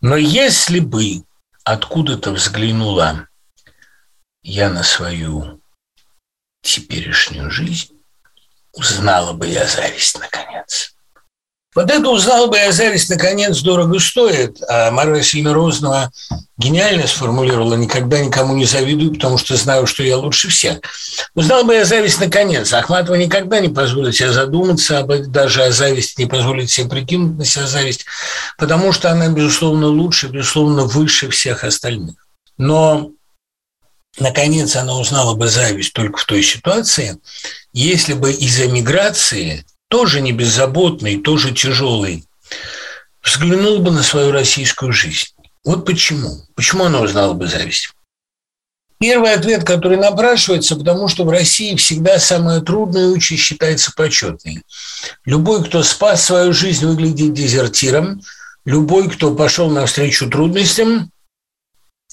[0.02, 1.24] Но если бы
[1.64, 3.26] откуда-то взглянула
[4.42, 5.62] я на свою
[6.60, 7.94] теперешнюю жизнь,
[8.74, 10.94] узнала бы я зависть наконец.
[11.72, 14.60] Вот это узнала бы я зависть наконец дорого стоит.
[14.68, 16.10] А Мария Васильевна Розного
[16.58, 20.80] гениально сформулировала «никогда никому не завидую, потому что знаю, что я лучше всех».
[21.36, 22.72] Узнала бы я зависть наконец.
[22.72, 27.44] Ахматова никогда не позволит себе задуматься, об, даже о зависти, не позволит себе прикинуть на
[27.44, 28.04] себя зависть,
[28.58, 32.16] потому что она, безусловно, лучше, безусловно, выше всех остальных.
[32.58, 33.10] Но
[34.18, 37.18] наконец она узнала бы зависть только в той ситуации,
[37.72, 42.24] если бы из эмиграции тоже не беззаботный, тоже тяжелый,
[43.22, 45.34] взглянул бы на свою российскую жизнь.
[45.64, 46.42] Вот почему.
[46.54, 47.92] Почему она узнала бы зависть?
[49.00, 54.62] Первый ответ, который напрашивается, потому что в России всегда самая трудная участь считается почетной.
[55.24, 58.22] Любой, кто спас свою жизнь, выглядит дезертиром.
[58.64, 61.10] Любой, кто пошел навстречу трудностям,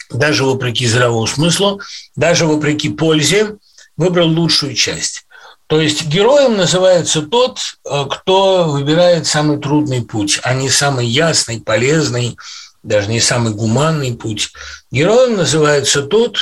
[0.10, 1.82] даже вопреки здравому смыслу,
[2.16, 3.58] даже вопреки пользе,
[3.98, 5.27] выбрал лучшую часть.
[5.68, 11.60] То есть героем называется тот, э, кто выбирает самый трудный путь, а не самый ясный,
[11.60, 12.38] полезный,
[12.84, 14.54] даже не самый гуманный путь.
[14.92, 16.38] Героем называется тот,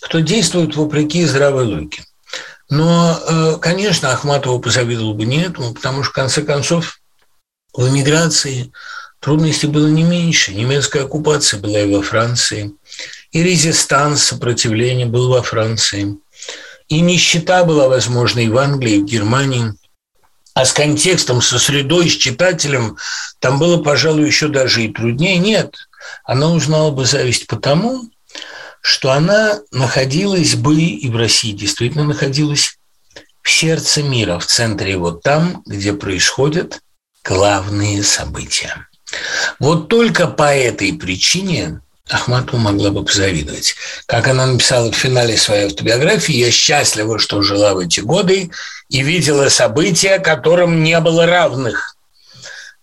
[0.00, 2.04] кто действует вопреки здравой логике.
[2.68, 6.98] Но, э, конечно, Ахматова позавидовал бы не этому, потому что, в конце концов,
[7.72, 8.72] в эмиграции
[9.20, 10.52] трудностей было не меньше.
[10.52, 12.72] Немецкая оккупация была и во Франции,
[13.30, 16.16] и резистанс, сопротивление был во Франции–
[16.98, 19.74] и нищета была возможна и в Англии, и в Германии.
[20.54, 22.96] А с контекстом, со средой, с читателем
[23.40, 25.38] там было, пожалуй, еще даже и труднее.
[25.38, 25.74] Нет,
[26.24, 28.08] она узнала бы зависть потому,
[28.80, 32.78] что она находилась бы, и в России действительно находилась,
[33.42, 36.80] в сердце мира, в центре его, там, где происходят
[37.22, 38.88] главные события.
[39.58, 43.76] Вот только по этой причине Ахматову могла бы позавидовать.
[44.06, 48.50] Как она написала в финале своей автобиографии, «Я счастлива, что жила в эти годы
[48.90, 51.96] и видела события, которым не было равных».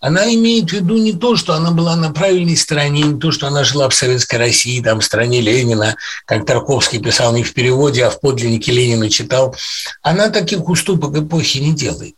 [0.00, 3.46] Она имеет в виду не то, что она была на правильной стороне, не то, что
[3.46, 8.04] она жила в Советской России, там, в стране Ленина, как Тарковский писал не в переводе,
[8.04, 9.54] а в подлиннике Ленина читал.
[10.02, 12.16] Она таких уступок эпохи не делает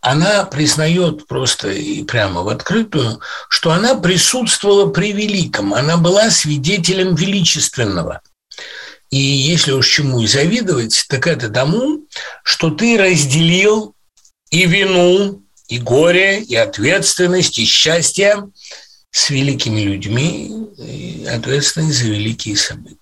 [0.00, 7.14] она признает просто и прямо в открытую, что она присутствовала при великом, она была свидетелем
[7.14, 8.20] величественного.
[9.10, 12.06] И если уж чему и завидовать, так это тому,
[12.42, 13.94] что ты разделил
[14.50, 18.50] и вину, и горе, и ответственность, и счастье
[19.10, 22.98] с великими людьми, ответственность за великие события.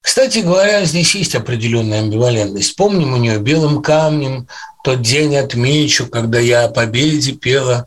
[0.00, 2.74] Кстати говоря, здесь есть определенная амбивалентность.
[2.76, 4.48] Помним у нее белым камнем,
[4.82, 7.86] тот день отмечу, когда я о победе пела,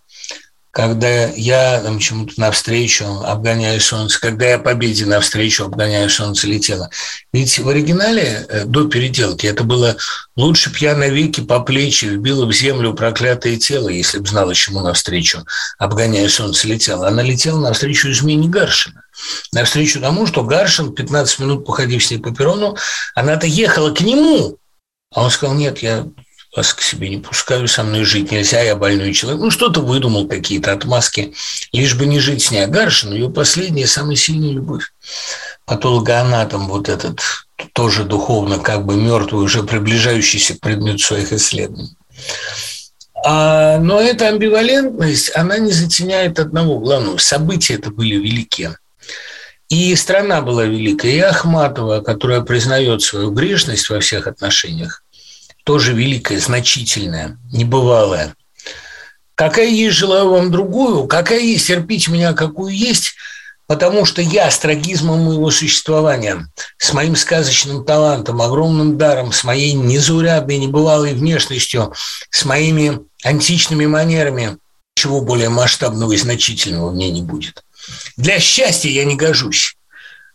[0.71, 6.89] когда я там чему-то навстречу обгоняю солнце, когда я победе навстречу обгоняю солнце летела.
[7.31, 9.95] Ведь в оригинале э, до переделки это было
[10.35, 14.81] «Лучше б я навеки по плечи вбила в землю проклятое тело, если б знала, чему
[14.81, 15.45] навстречу
[15.77, 17.07] обгоняя солнце летела».
[17.07, 19.05] Она летела навстречу измене Гаршина
[19.53, 22.75] навстречу тому, что Гаршин, 15 минут походив с ней по перрону,
[23.15, 24.57] она-то ехала к нему.
[25.13, 26.05] А он сказал, нет, я
[26.55, 29.41] вас к себе не пускаю, со мной жить нельзя, я больной человек.
[29.41, 31.33] Ну, что-то выдумал, какие-то отмазки,
[31.71, 32.63] лишь бы не жить с ней.
[32.63, 34.93] А Гаршин, ее последняя, самая сильная любовь.
[35.65, 37.19] Патологоанатом вот этот,
[37.73, 41.95] тоже духовно как бы мертвый, уже приближающийся к предмету своих исследований.
[43.25, 47.17] А, но эта амбивалентность, она не затеняет одного главного.
[47.17, 48.77] События это были великие.
[49.67, 55.01] И страна была великая, и Ахматова, которая признает свою грешность во всех отношениях,
[55.65, 58.35] тоже великая, значительная, небывалая.
[59.33, 63.15] Какая есть, желаю вам другую, какая есть, терпите меня, какую есть,
[63.67, 66.47] потому что я с трагизмом моего существования,
[66.77, 71.93] с моим сказочным талантом, огромным даром, с моей незаурядной, небывалой внешностью,
[72.29, 74.57] с моими античными манерами,
[74.95, 77.63] чего более масштабного и значительного мне не будет.
[78.17, 79.75] Для счастья я не гожусь.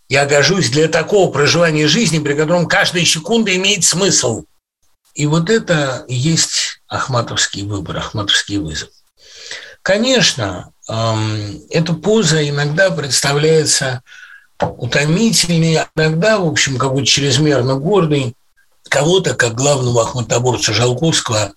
[0.09, 4.45] Я гожусь для такого проживания жизни, при котором каждая секунда имеет смысл.
[5.15, 8.91] И вот это есть ахматовский выбор, ахматовский вызов.
[9.83, 14.03] Конечно, эта поза иногда представляется
[14.59, 18.35] утомительной, иногда, в общем, какой-то чрезмерно гордой.
[18.89, 21.53] Кого-то, как главного ахматоборца Жалковского,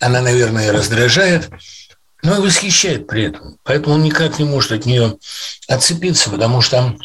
[0.00, 1.50] она, наверное, раздражает,
[2.22, 3.58] но и восхищает при этом.
[3.62, 5.18] Поэтому он никак не может от нее
[5.68, 6.96] отцепиться, потому что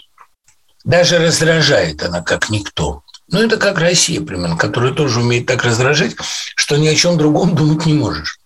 [0.85, 3.03] даже раздражает она как никто.
[3.29, 6.15] Ну, это как Россия, примерно, которая тоже умеет так раздражать,
[6.55, 8.39] что ни о чем другом думать не можешь.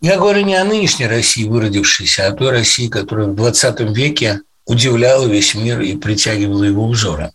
[0.00, 4.40] Я говорю не о нынешней России, выродившейся, а о той России, которая в 20 веке
[4.66, 7.32] удивляла весь мир и притягивала его узоры.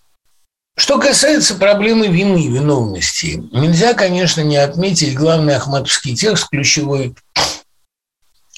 [0.76, 7.16] Что касается проблемы вины и виновности, нельзя, конечно, не отметить главный ахматовский текст, ключевой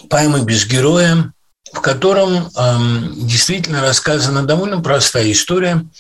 [0.10, 1.34] поэмы «Без героя»,
[1.74, 5.86] в котором эм, действительно рассказана довольно простая история–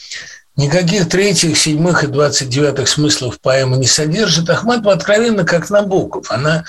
[0.57, 4.49] Никаких третьих, седьмых и двадцать девятых смыслов поэма не содержит.
[4.49, 6.29] Ахматова откровенно как Набоков.
[6.29, 6.65] Она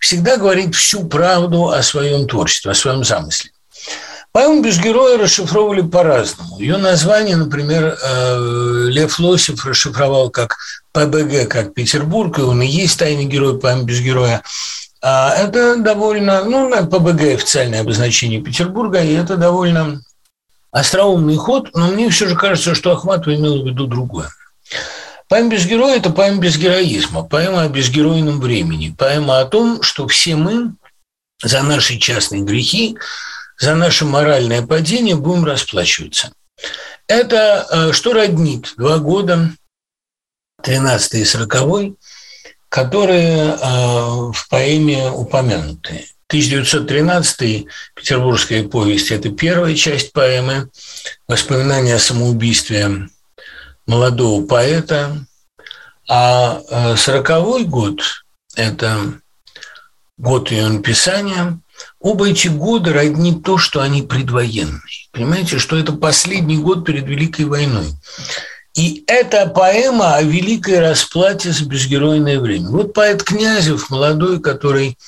[0.00, 3.50] всегда говорит всю правду о своем творчестве, о своем замысле.
[4.32, 6.58] Поэму «Без героя» расшифровывали по-разному.
[6.58, 10.56] Ее название, например, э, Лев Лосев расшифровал как
[10.92, 14.42] ПБГ, как Петербург, и он и есть тайный герой поэмы «Без героя».
[15.00, 20.02] А это довольно, ну, ПБГ официальное обозначение Петербурга, и это довольно
[20.76, 24.28] остроумный ход, но мне все же кажется, что Ахматова имел в виду другое.
[25.26, 30.06] Поэма без героя– это поэма без героизма, поэма о безгеройном времени, поэма о том, что
[30.06, 30.74] все мы
[31.42, 32.98] за наши частные грехи,
[33.58, 36.32] за наше моральное падение будем расплачиваться.
[37.08, 39.52] Это э, что роднит два года,
[40.62, 41.96] 13 и 40
[42.68, 46.06] которые э, в поэме упомянуты.
[46.28, 50.70] 1913 «Петербургская повесть»– это первая часть поэмы,
[51.28, 53.08] воспоминания о самоубийстве
[53.86, 55.24] молодого поэта,
[56.08, 58.00] а э, сороковой год–
[58.56, 59.20] это
[60.18, 61.60] год ее написания.
[62.00, 64.80] Оба эти года роднит то, что они предвоенные.
[65.12, 67.86] Понимаете, что это последний год перед Великой войной.
[68.74, 72.68] И это поэма о великой расплате за безгеройное время.
[72.68, 74.98] Вот поэт Князев, молодой, который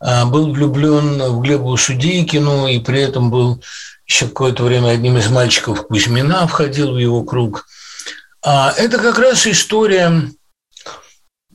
[0.00, 3.62] был влюблен в Глебу Судейкину и при этом был
[4.06, 7.66] еще какое-то время одним из мальчиков Кузьмина, входил в его круг.
[8.42, 10.30] А это как раз история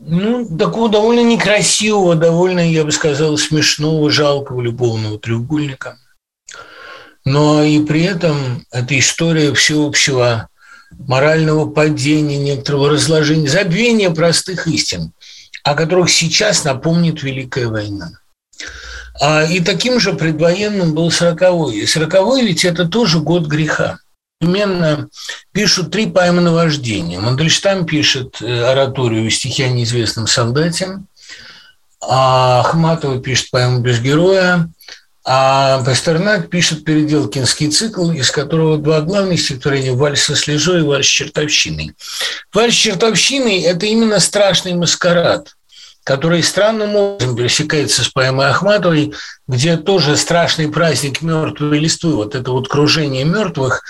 [0.06, 5.98] ну, такого довольно некрасивого, довольно, я бы сказал, смешного, жалкого любовного треугольника.
[7.26, 10.50] но и при этом это история всеобщего
[11.08, 15.14] морального падения, некоторого разложения, забвения простых истин,
[15.64, 18.12] о которых сейчас напомнит Великая война.
[19.22, 21.78] А, и таким же предвоенным был сороковой.
[21.78, 24.00] И сороковой ведь это тоже год греха.
[24.42, 25.08] Именно
[25.54, 27.20] пишут три поэмы на вождение.
[27.20, 31.00] Мандельштам пишет э, ораторию «Стихи о неизвестном солдате»,
[32.02, 34.70] а Ахматова пишет поэму «Без героя»,
[35.26, 41.06] а Пастернак пишет переделкинский цикл, из которого два главных стихотворения «Вальс со слезой» и «Вальс
[41.06, 41.94] с чертовщиной».
[42.54, 45.56] «Вальс с чертовщиной»– это именно страшный маскарад,
[46.04, 49.14] который странным образом пересекается с поэмой Ахматовой,
[49.48, 53.82] где тоже страшный праздник мертвой листвы, вот это вот кружение мертвых,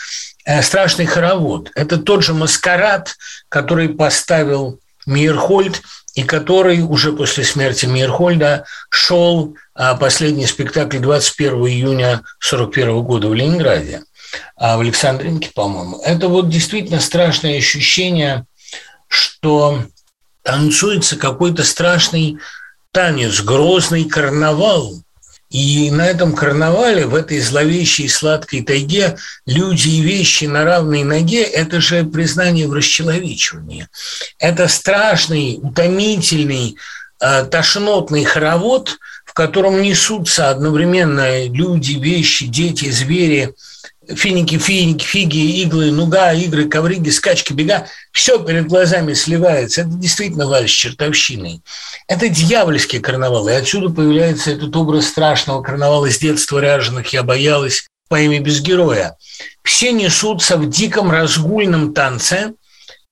[0.46, 1.72] э, страшный хоровод.
[1.74, 3.16] Это тот же маскарад,
[3.50, 5.82] который поставил Мейерхольд
[6.14, 13.34] и который уже после смерти Мейерхольда шел а, последний спектакль 21 июня 1941 года в
[13.34, 14.04] Ленинграде,
[14.56, 16.00] а в Александринке, по-моему.
[16.04, 18.46] Это вот действительно страшное ощущение,
[19.08, 19.84] что
[20.44, 22.38] танцуется какой-то страшный
[22.92, 25.03] танец, грозный карнавал,
[25.54, 31.44] и на этом карнавале, в этой зловещей сладкой тайге, люди и вещи на равной ноге–
[31.44, 33.88] это же признание в расчеловечивании.
[34.40, 36.76] Это страшный, утомительный,
[37.22, 43.54] э, тошнотный хоровод, в котором несутся одновременно люди, вещи, дети, звери–
[44.08, 49.82] финики, финики, фиги, иглы, нуга, игры, ковриги, скачки, бега, все перед глазами сливается.
[49.82, 51.62] Это действительно вальс чертовщины.
[52.08, 53.48] Это дьявольский карнавал.
[53.48, 58.62] И отсюда появляется этот образ страшного карнавала с детства ряженых «Я боялась» по имя без
[58.62, 59.18] героя.
[59.64, 62.54] Все несутся в диком разгульном танце,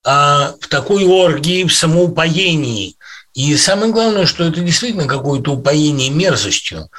[0.03, 2.95] а, в такой оргии, в самоупоении.
[3.33, 6.89] И самое главное, что это действительно какое-то упоение мерзостью,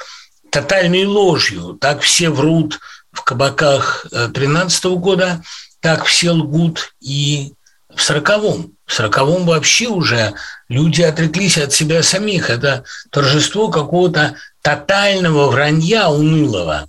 [0.51, 1.77] тотальной ложью.
[1.81, 2.81] Так все врут,
[3.13, 5.43] в кабаках 13 -го года,
[5.81, 7.53] так все лгут и
[7.95, 8.73] в 40-м.
[8.87, 10.35] В 40-м вообще уже
[10.69, 12.51] люди отреклись от себя самих.
[12.51, 16.89] Это торжество какого-то тотального вранья унылого.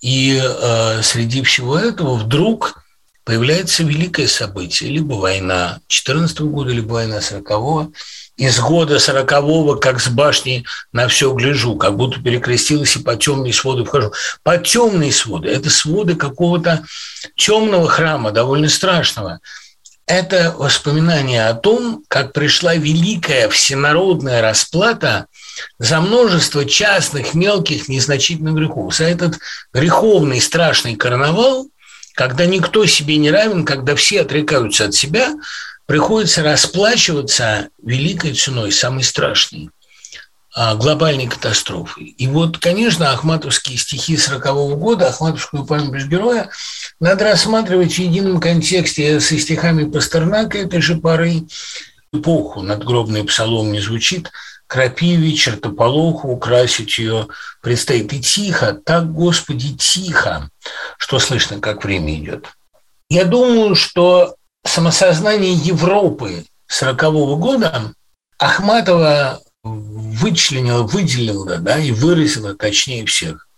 [0.00, 2.82] И э, среди всего этого вдруг
[3.24, 7.92] появляется великое событие, либо война 14 -го года, либо война 40-го,
[8.38, 13.52] из года сорокового, как с башни на все гляжу, как будто перекрестилась и по темные
[13.52, 14.12] своды вхожу.
[14.44, 15.48] По темные своды.
[15.48, 16.84] Это своды какого-то
[17.36, 19.40] темного храма, довольно страшного.
[20.06, 25.26] Это воспоминание о том, как пришла великая всенародная расплата
[25.80, 28.94] за множество частных, мелких, незначительных грехов.
[28.94, 29.34] За этот
[29.74, 31.66] греховный, страшный карнавал,
[32.14, 35.34] когда никто себе не равен, когда все отрекаются от себя–
[35.88, 39.70] приходится расплачиваться великой ценой, самой страшной
[40.54, 42.02] а, глобальной катастрофы.
[42.02, 46.50] И вот, конечно, ахматовские стихи 40-го года, ахматовскую память без героя,
[47.00, 51.44] надо рассматривать в едином контексте со стихами Пастернака этой же поры.
[52.12, 54.30] Эпоху надгробный псалом не звучит,
[54.66, 57.28] крапиве, чертополоху, украсить ее
[57.62, 58.12] предстоит.
[58.12, 60.50] И тихо, так, Господи, тихо,
[60.98, 62.46] что слышно, как время идет.
[63.08, 67.92] Я думаю, что самосознание Европы 40-го года
[68.38, 73.48] Ахматова вычленила, выделила да, и выразила точнее всех.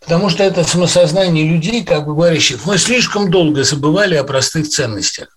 [0.00, 5.28] Потому что это самосознание людей, как бы говорящих, мы слишком долго забывали о простых ценностях.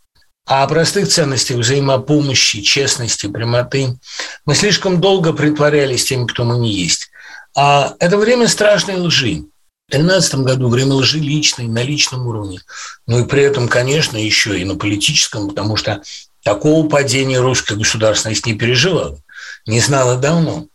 [0.46, 4.00] А о простых ценностях взаимопомощи, честности, прямоты
[4.46, 7.10] мы слишком долго притворялись тем, кто мы не есть.
[7.56, 9.44] А это время страшной лжи.
[9.90, 12.62] В 2013 году время лжи личной, на личном уровне.
[13.08, 16.04] Ну и при этом, конечно, еще и на политическом, потому что
[16.44, 19.20] такого падения русская государственность не переживала,
[19.66, 20.68] не знала давно.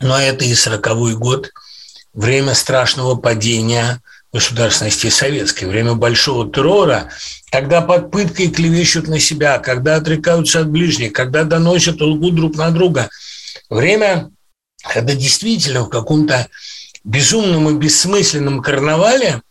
[0.00, 1.50] Но это и сороковой год,
[2.14, 4.00] время страшного падения
[4.32, 7.10] государственности советской, время большого террора,
[7.50, 12.70] когда под пыткой клевещут на себя, когда отрекаются от ближних, когда доносят лгу друг на
[12.70, 13.10] друга.
[13.68, 14.30] Время,
[14.82, 16.48] когда действительно в каком-то
[17.04, 19.42] безумном и бессмысленном карнавале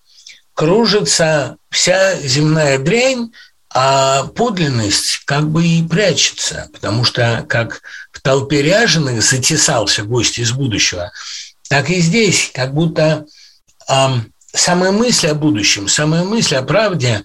[0.54, 3.32] кружится вся земная дрянь,
[3.70, 7.82] а подлинность как бы и прячется, потому что как
[8.12, 11.12] в толпе ряженых затесался гость из будущего,
[11.70, 13.26] так и здесь как будто
[13.90, 14.08] э,
[14.54, 17.24] самая мысль о будущем, самая мысль о правде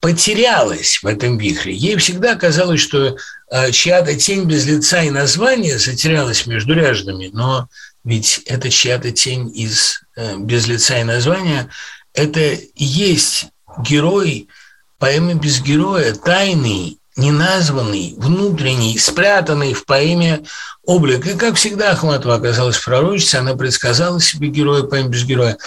[0.00, 1.74] потерялась в этом вихре.
[1.74, 3.16] Ей всегда казалось, что
[3.50, 7.68] э, чья-то тень без лица и названия затерялась между ряжеными, но
[8.04, 11.70] ведь это чья-то тень из э, «Без лица и названия»,
[12.14, 13.46] это и есть
[13.78, 14.48] герой
[14.98, 20.44] поэмы «Без героя», тайный, неназванный, внутренний, спрятанный в поэме
[20.84, 21.26] облик.
[21.26, 25.58] И, как всегда, Ахматова оказалась пророчицей, она предсказала себе героя поэмы «Без героя».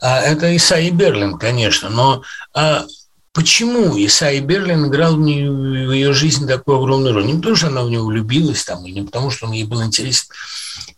[0.00, 2.22] А это Исаи Берлин, конечно, но
[2.54, 2.84] а
[3.32, 7.26] почему Исаи Берлин играл в, нее, в ее жизни такую огромную роль?
[7.26, 9.82] Не потому, что она в него влюбилась, там, и не потому, что он ей был
[9.82, 10.26] интересен.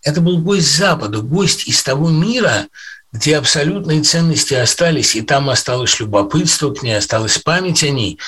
[0.03, 2.67] Это был гость Запада, гость из того мира,
[3.13, 8.19] где абсолютные ценности остались, и там осталось любопытство к ней, осталась память о ней.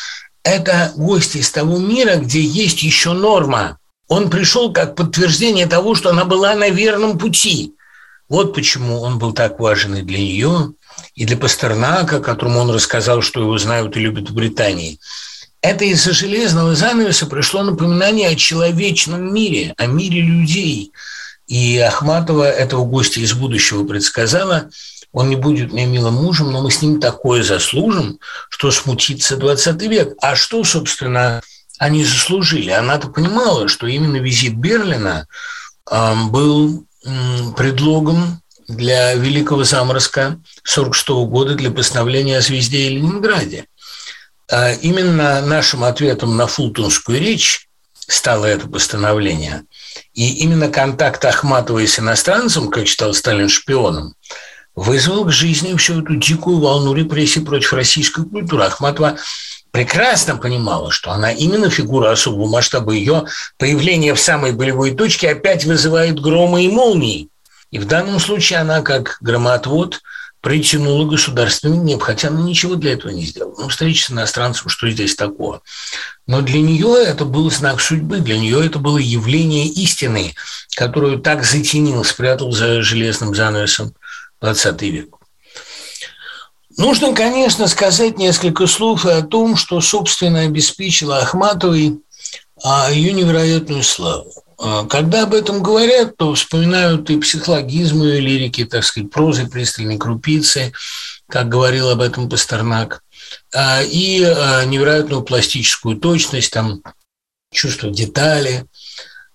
[0.44, 3.78] Это гость из того мира, где есть еще норма.
[4.07, 7.74] Он пришел как подтверждение того, что она была на верном пути.
[8.28, 10.72] Вот почему он был так важен и для нее,
[11.14, 14.99] и для Пастернака, которому он рассказал, что его знают и любят в Британии.
[15.62, 20.92] Это из-за железного занавеса пришло напоминание о человечном мире, о мире людей.
[21.47, 24.68] И Ахматова этого гостя из будущего предсказала,
[25.12, 28.18] он не будет мне милым мужем, но мы с ним такое заслужим,
[28.51, 30.14] что смутится 20 век.
[30.20, 31.40] А что, собственно,
[31.78, 32.70] они заслужили?
[32.70, 35.26] Она-то понимала, что именно визит Берлина
[36.30, 36.84] был
[37.57, 43.66] предлогом для Великого заморозка 1946 года для постановления о звезде и Ленинграде.
[44.50, 47.68] А именно нашим ответом на фултонскую речь
[48.08, 49.64] стало это постановление.
[50.14, 54.14] И именно контакт Ахматовой с иностранцем, как считал Сталин шпионом,
[54.74, 58.64] вызвал к жизни всю эту дикую волну репрессий против российской культуры.
[58.64, 59.16] Ахматова
[59.72, 62.92] прекрасно понимала, что она именно фигура особого масштаба.
[62.92, 63.24] Ее
[63.58, 67.30] появление в самой болевой точке опять вызывает громы и молнии.
[67.70, 70.00] И в данном случае она, как громоотвод,
[70.40, 73.56] притянула государственный гнев, хотя она ничего для этого не сделала.
[73.58, 75.62] Ну, встреча с иностранцем, что здесь такого?
[76.26, 80.34] Но для нее это был знак судьбы, для нее это было явление истины,
[80.76, 83.94] которую так затенил, спрятал за железным занавесом
[84.40, 85.16] 20 век.
[86.76, 92.00] Нужно, конечно, сказать несколько слов и о том, что, собственно, обеспечило Ахматовой
[92.62, 94.32] а, ее невероятную славу.
[94.59, 99.98] А, когда об этом говорят, то вспоминают и психологизм и лирики, так сказать, прозы пристальной
[99.98, 100.72] крупицы,
[101.28, 103.02] как говорил об этом Пастернак,
[103.54, 106.82] а, и невероятную пластическую точность, там,
[107.52, 108.66] чувство детали,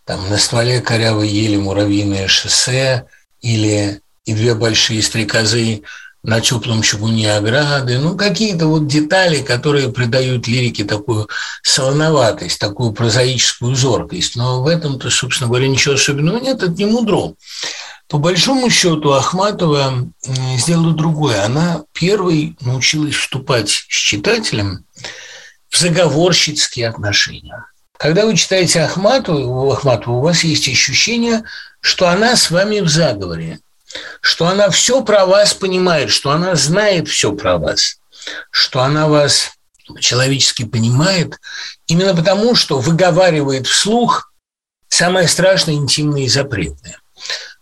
[0.05, 3.05] там, на стволе корявой ели муравьиное шоссе
[3.41, 5.83] или и две большие стрекозы
[6.23, 11.27] на теплом чугуне ограды, ну, какие-то вот детали, которые придают лирике такую
[11.63, 14.35] солоноватость, такую прозаическую зоркость.
[14.35, 17.33] Но в этом-то, собственно говоря, ничего особенного нет, это не мудро.
[18.07, 20.09] По большому счету Ахматова
[20.57, 21.43] сделала другое.
[21.43, 24.85] Она первой научилась вступать с читателем
[25.69, 27.65] в заговорщицкие отношения.
[27.97, 31.43] Когда вы читаете Ахматову, Ахматову, у вас есть ощущение,
[31.79, 33.59] что она с вами в заговоре
[34.21, 37.97] что она все про вас понимает, что она знает все про вас,
[38.51, 39.51] что она вас
[39.99, 41.37] человечески понимает,
[41.87, 44.31] именно потому, что выговаривает вслух
[44.87, 46.97] самое страшное, интимное и запретное.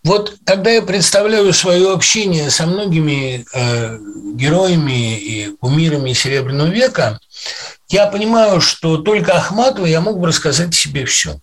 [0.04, 4.00] Вот когда я представляю свое общение со многими э,
[4.34, 7.20] героями и кумирами Серебряного века,
[7.90, 11.40] я понимаю, что только Ахматова я мог бы рассказать себе все.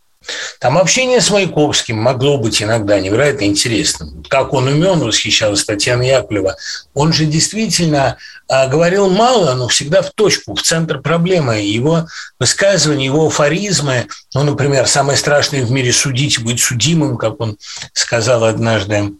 [0.58, 4.24] Там общение с Маяковским могло быть иногда невероятно интересным.
[4.28, 6.56] Как он умен, восхищалась Татьяна Яковлева.
[6.94, 8.16] Он же действительно
[8.48, 11.60] а, говорил мало, но всегда в точку, в центр проблемы.
[11.60, 12.06] Его
[12.38, 17.56] высказывания, его афоризмы, ну, например, самое страшное в мире судить, быть судимым, как он
[17.92, 19.12] сказал однажды,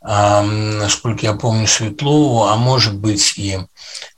[0.00, 3.58] а, насколько я помню, Светлову, а может быть и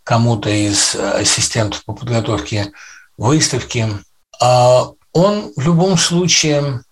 [0.05, 2.73] кому-то из ассистентов по подготовке
[3.17, 3.89] выставки.
[4.41, 6.83] А он в любом случае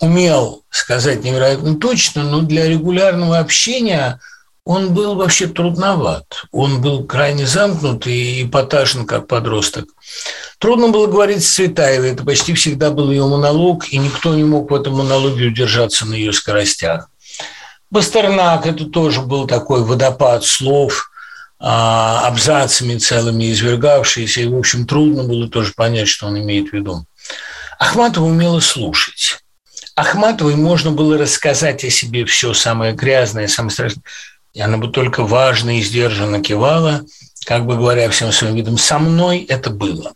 [0.00, 4.18] умел сказать невероятно точно, но для регулярного общения
[4.64, 6.44] он был вообще трудноват.
[6.50, 9.86] Он был крайне замкнут и эпатажен, как подросток.
[10.58, 14.70] Трудно было говорить с Цветаевой, это почти всегда был ее монолог, и никто не мог
[14.70, 17.10] в этом монологе удержаться на ее скоростях.
[17.90, 21.10] Бастернак– это тоже был такой водопад слов,
[21.60, 26.72] а, абзацами целыми извергавшиеся, и, в общем, трудно было тоже понять, что он имеет в
[26.72, 27.06] виду.
[27.78, 29.38] Ахматова умела слушать.
[29.94, 34.04] Ахматовой можно было рассказать о себе все самое грязное, самое страшное.
[34.54, 37.02] И она бы только важно и сдержанно кивала,
[37.44, 40.12] как бы говоря всем своим видом, со мной это было.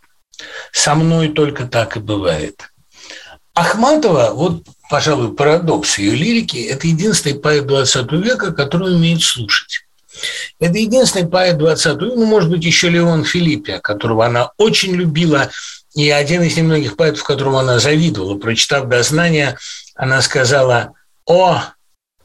[0.72, 2.70] Со мной только так и бывает.
[3.54, 9.86] Ахматова, вот, пожалуй, парадокс ее лирики, это единственный поэт 20 века, который умеет слушать.
[10.60, 15.50] Это единственный поэт 20 века, ну, может быть, еще Леон Филиппе, которого она очень любила
[15.96, 19.56] и один из немногих поэтов, которому она завидовала, прочитав дознание,
[19.94, 20.92] она сказала,
[21.24, 21.62] «О,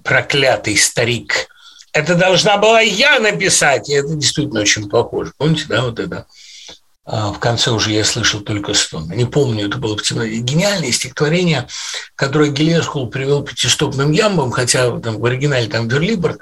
[0.04, 1.48] проклятый старик,
[1.94, 5.32] это должна была я написать!» И это действительно очень похоже.
[5.38, 6.28] Помните, да, вот это
[7.06, 9.10] в конце уже я слышал только стон.
[9.10, 9.96] Не помню, это было.
[9.96, 11.68] Гениальное стихотворение,
[12.16, 16.38] которое Гелескул привел пятистопным ямбом, хотя там, в оригинале там Верлибр.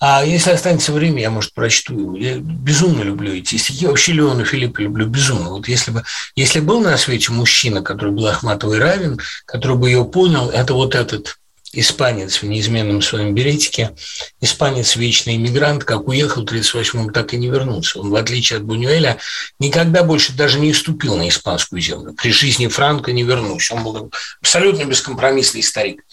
[0.00, 2.16] А если останется время, я, может, прочту его.
[2.16, 3.86] Я безумно люблю эти стихи.
[3.86, 5.50] Вообще Леона Филиппа люблю безумно.
[5.50, 6.04] Вот если бы
[6.36, 10.94] если был на свете мужчина, который был Ахматовой равен, который бы ее понял, это вот
[10.94, 11.38] этот
[11.74, 13.94] испанец в неизменном своем беретике,
[14.40, 18.00] испанец вечный иммигрант, как уехал в 1938-м, так и не вернулся.
[18.00, 19.18] Он, в отличие от Бунюэля,
[19.58, 22.14] никогда больше даже не ступил на испанскую землю.
[22.14, 23.74] При жизни Франко не вернулся.
[23.74, 24.10] Он был
[24.40, 26.04] абсолютно бескомпромиссный старик.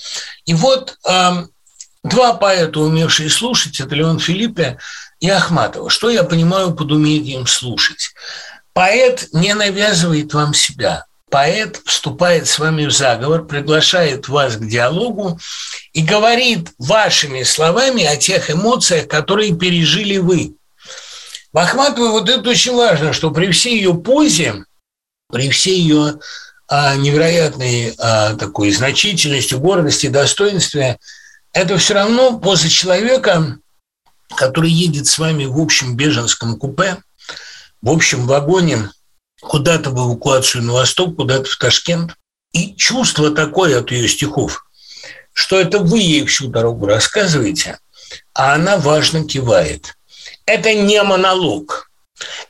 [0.46, 1.46] И вот э,
[2.04, 4.80] два поэта, умевшие слушать, это Леон Филиппе
[5.20, 5.90] и Ахматова.
[5.90, 8.14] Что я понимаю под умением слушать?
[8.74, 15.40] Поэт не навязывает вам себя– поэт вступает с вами в заговор, приглашает вас к диалогу
[15.94, 20.56] и говорит вашими словами о тех эмоциях, которые пережили вы.
[21.54, 24.66] В Ахматовой вот это очень важно, что при всей ее позе,
[25.32, 26.20] при всей ее
[26.68, 31.00] а, невероятной а, такой значительности, гордости, достоинстве,
[31.54, 33.58] это все равно поза человека,
[34.36, 36.98] который едет с вами в общем беженском купе,
[37.82, 38.90] в общем вагоне–
[39.42, 42.16] куда-то в эвакуацию на восток, куда-то в Ташкент.
[42.54, 44.66] И чувство такое от ее стихов,
[45.34, 47.80] что это вы ей всю дорогу рассказываете,
[48.34, 49.96] а она важно кивает.
[50.46, 51.91] Это не монолог.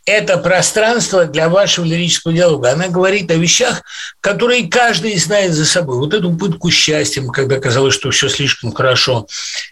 [0.05, 2.71] Это пространство для вашего лирического диалога.
[2.71, 3.81] Она говорит о вещах,
[4.19, 5.97] которые каждый знает за собой.
[5.97, 9.27] Вот эту пытку счастьем, когда казалось, что все слишком хорошо.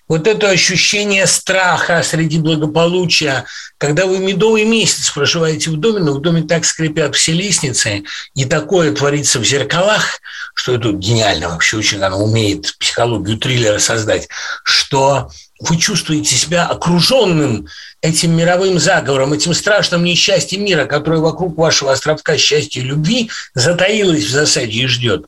[0.07, 3.45] Вот это ощущение страха среди благополучия,
[3.77, 8.03] когда вы медовый месяц проживаете в доме, но в доме так скрипят все лестницы,
[8.35, 10.19] и такое творится в зеркалах,
[10.53, 14.27] что это гениально вообще очень она умеет психологию триллера создать,
[14.63, 15.29] что
[15.59, 17.67] вы чувствуете себя окруженным
[18.01, 24.25] этим мировым заговором, этим страшным несчастьем мира, которое вокруг вашего островка счастья и любви затаилось
[24.25, 25.25] в засаде и ждет.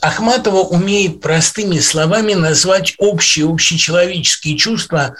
[0.00, 5.16] Ахматова умеет простыми словами назвать общие, общечеловеческие чувства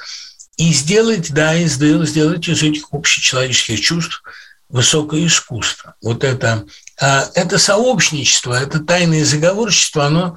[0.58, 4.22] и сделать, да, и сделать, сделать из этих общечеловеческих чувств
[4.68, 5.94] высокое искусство.
[6.02, 6.66] Вот это,
[7.00, 10.36] а, это сообщничество, это тайное заговорчество, оно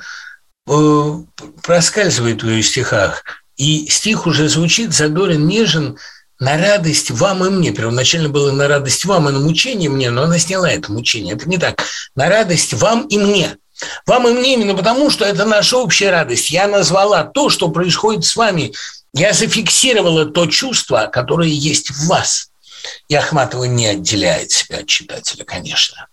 [0.67, 1.13] э,
[1.63, 3.23] проскальзывает в ее стихах.
[3.59, 5.97] И стих уже звучит задорен, нежен,
[6.39, 7.71] на радость вам и мне.
[7.71, 11.35] Первоначально было на радость вам и на мучение мне, но она сняла это мучение.
[11.35, 11.83] Это не так.
[12.15, 13.57] На радость вам и мне.
[14.05, 16.51] Вам и мне именно потому, что это наша общая радость.
[16.51, 18.73] Я назвала то, что происходит с вами.
[19.13, 22.51] Я зафиксировала то чувство, которое есть в вас.
[23.09, 26.07] И Ахматова не отделяет себя от читателя, конечно.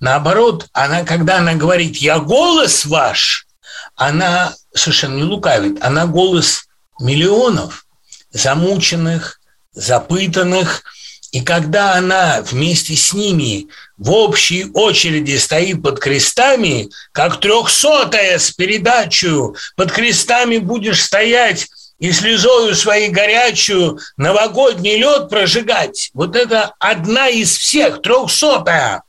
[0.00, 3.46] Наоборот, она, когда она говорит «я голос ваш»,
[3.94, 5.80] она совершенно не лукавит.
[5.80, 6.67] Она голос
[7.00, 7.86] миллионов
[8.30, 9.40] замученных,
[9.72, 10.82] запытанных,
[11.30, 13.68] и когда она вместе с ними
[13.98, 21.68] в общей очереди стоит под крестами, как трехсотая с передачей, под крестами будешь стоять
[21.98, 26.10] и слезою своей горячую новогодний лед прожигать.
[26.14, 29.02] Вот это одна из всех, трехсотая.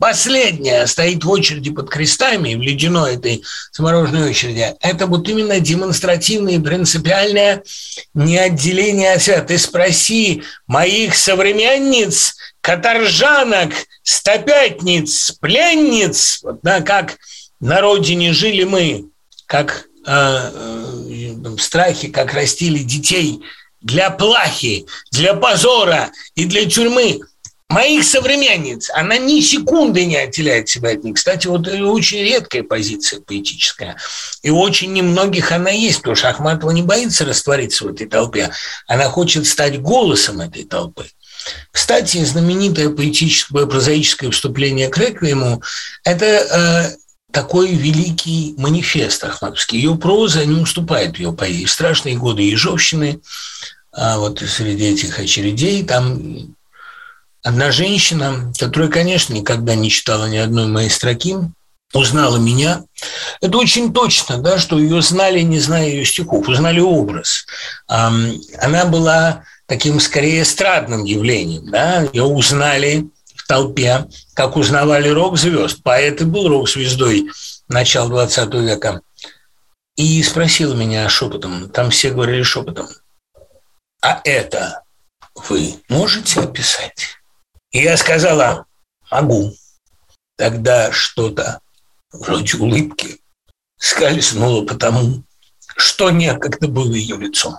[0.00, 4.74] Последняя стоит в очереди под крестами, в ледяной этой замороженной очереди.
[4.80, 7.62] Это вот именно демонстративное и принципиальное
[8.14, 9.42] неотделение от себя.
[9.42, 17.18] Ты спроси моих современниц, каторжанок, стопятниц, пленниц, вот, да, как
[17.60, 19.04] на родине жили мы,
[19.44, 23.42] как э, э, в страхе, как растили детей
[23.82, 27.20] для плахи, для позора и для тюрьмы
[27.70, 31.14] моих современниц, она ни секунды не отделяет себя от них.
[31.14, 33.96] Кстати, вот очень редкая позиция поэтическая.
[34.42, 38.50] И очень немногих она есть, потому что Ахматова не боится раствориться в этой толпе.
[38.88, 41.06] Она хочет стать голосом этой толпы.
[41.70, 45.62] Кстати, знаменитое поэтическое, прозаическое вступление к Реквиему–
[46.04, 46.96] это э,
[47.32, 49.78] такой великий манифест Ахматовский.
[49.78, 51.64] Ее проза не уступает ее поэзии.
[51.64, 53.20] В страшные годы Ежовщины,
[53.92, 56.54] а вот среди этих очередей, там
[57.42, 61.36] Одна женщина, которая, конечно, никогда не читала ни одной моей строки,
[61.92, 62.84] узнала меня.
[63.40, 67.46] Это очень точно, да, что ее знали, не зная ее стихов, узнали образ.
[67.88, 71.70] Она была таким скорее эстрадным явлением.
[71.70, 72.02] Да?
[72.12, 75.82] Ее узнали в толпе, как узнавали рок-звезд.
[75.82, 77.30] Поэт и был рок-звездой
[77.68, 79.00] начала 20 века.
[79.96, 82.88] И спросила меня шепотом, там все говорили шепотом,
[84.02, 84.82] а это
[85.48, 87.19] вы можете описать?
[87.70, 88.66] И я сказала,
[89.10, 89.54] могу.
[90.36, 91.60] Тогда что-то
[92.12, 93.20] вроде улыбки
[93.78, 95.22] скользнуло потому,
[95.76, 97.56] что некогда было ее лицом.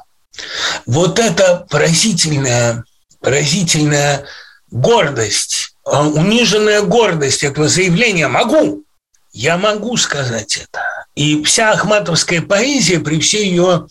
[0.86, 2.84] Вот это поразительная,
[3.20, 4.26] поразительная
[4.70, 8.84] гордость, а, униженная гордость этого заявления «могу».
[9.34, 10.82] Я могу сказать это.
[11.16, 13.88] И вся ахматовская поэзия при всей ее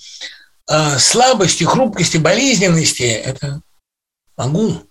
[0.68, 3.62] э, слабости, хрупкости, болезненности– это
[4.37, 4.83] могу.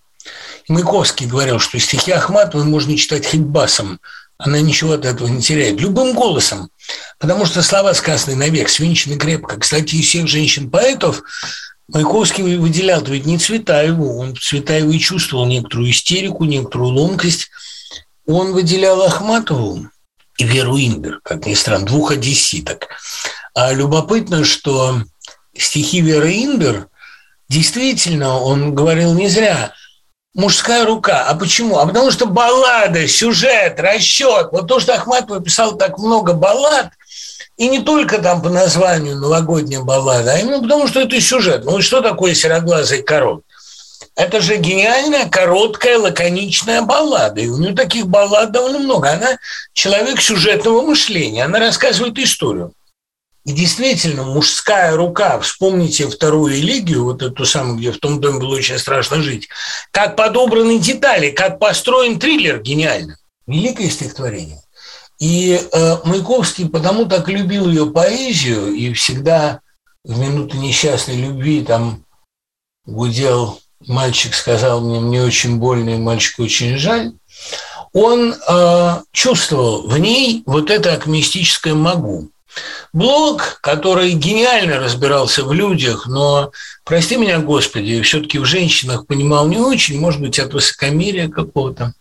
[0.70, 3.98] И Маяковский говорил, что стихи Ахматовой можно читать хоть басом,
[4.38, 6.70] она ничего от этого не теряет, любым голосом,
[7.18, 9.58] потому что слова сказаны навек, свинчены крепко.
[9.58, 11.22] Кстати, из всех женщин-поэтов
[11.88, 17.50] Маяковский выделял ведь не Цветаеву, он в Цветаевой чувствовал некоторую истерику, некоторую ломкость.
[18.24, 19.88] Он выделял Ахматову
[20.38, 22.86] и Веру Ингер, как ни странно, двух одесситок.
[23.54, 25.02] А любопытно, что
[25.52, 26.86] стихи Веры Ингер
[27.48, 29.74] действительно, он говорил не зря,
[30.34, 31.24] мужская рука.
[31.26, 31.78] А почему?
[31.78, 34.48] А потому что баллада, сюжет, расчет.
[34.52, 36.90] Вот то, что Ахматова писал так много баллад,
[37.56, 41.64] и не только там по названию новогодняя баллада, а именно потому, что это сюжет.
[41.64, 43.40] Ну и что такое сероглазый король?
[44.16, 47.40] Это же гениальная, короткая, лаконичная баллада.
[47.40, 49.10] И у нее таких баллад довольно много.
[49.10, 49.38] Она
[49.72, 51.44] человек сюжетного мышления.
[51.44, 52.72] Она рассказывает историю.
[53.50, 58.54] И действительно, мужская рука, вспомните вторую элегию, вот эту самую, где в том доме было
[58.54, 59.48] очень страшно жить,
[59.90, 63.16] как подобраны детали, как построен триллер гениально.
[63.48, 64.62] Великое стихотворение.
[65.18, 69.62] И э, Маяковский потому так любил ее поэзию и всегда
[70.04, 72.04] в минуты несчастной любви там
[72.86, 77.14] гудел мальчик сказал мне, мне очень больно, и мальчику очень жаль,
[77.92, 82.30] он э, чувствовал в ней вот это акмистическое «могу».
[82.92, 86.50] Блок, который гениально разбирался в людях, но,
[86.84, 91.94] прости меня, Господи, все-таки в женщинах понимал не очень, может быть, от высокомерия какого-то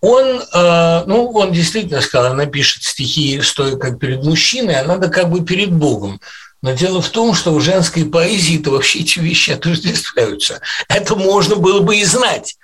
[0.00, 5.08] он, э, ну, он действительно сказал, она пишет стихи, стоя как перед мужчиной, а надо
[5.08, 6.20] как бы перед Богом.
[6.62, 10.60] Но дело в том, что в женской поэзии-то вообще эти вещи отождествляются.
[10.88, 12.56] Это можно было бы и знать.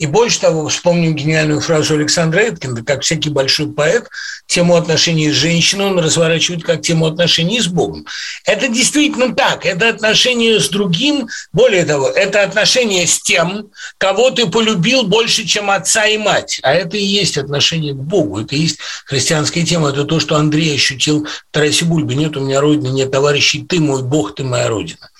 [0.00, 4.08] И больше того, вспомним гениальную фразу Александра Эткинда, как всякий большой поэт,
[4.46, 8.06] тему отношений с женщиной он разворачивает как тему отношений с Богом.
[8.46, 9.66] Это действительно так.
[9.66, 15.68] Это отношение с другим, более того, это отношение с тем, кого ты полюбил больше, чем
[15.70, 16.60] отца и мать.
[16.62, 18.40] А это и есть отношение к Богу.
[18.40, 19.90] Это и есть христианская тема.
[19.90, 22.14] Это то, что Андрей ощутил в Тарасе Бульбе.
[22.14, 25.10] Нет у меня родины, нет товарищей, ты мой Бог, ты моя родина.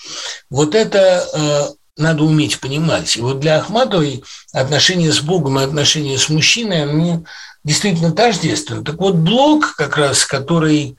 [0.49, 3.17] Вот это э, надо уметь понимать.
[3.17, 7.25] И вот для Ахматовой отношения с Богом и отношения с мужчиной, они
[7.65, 8.85] действительно тождественны.
[8.85, 10.97] Так вот, Блок как раз, который,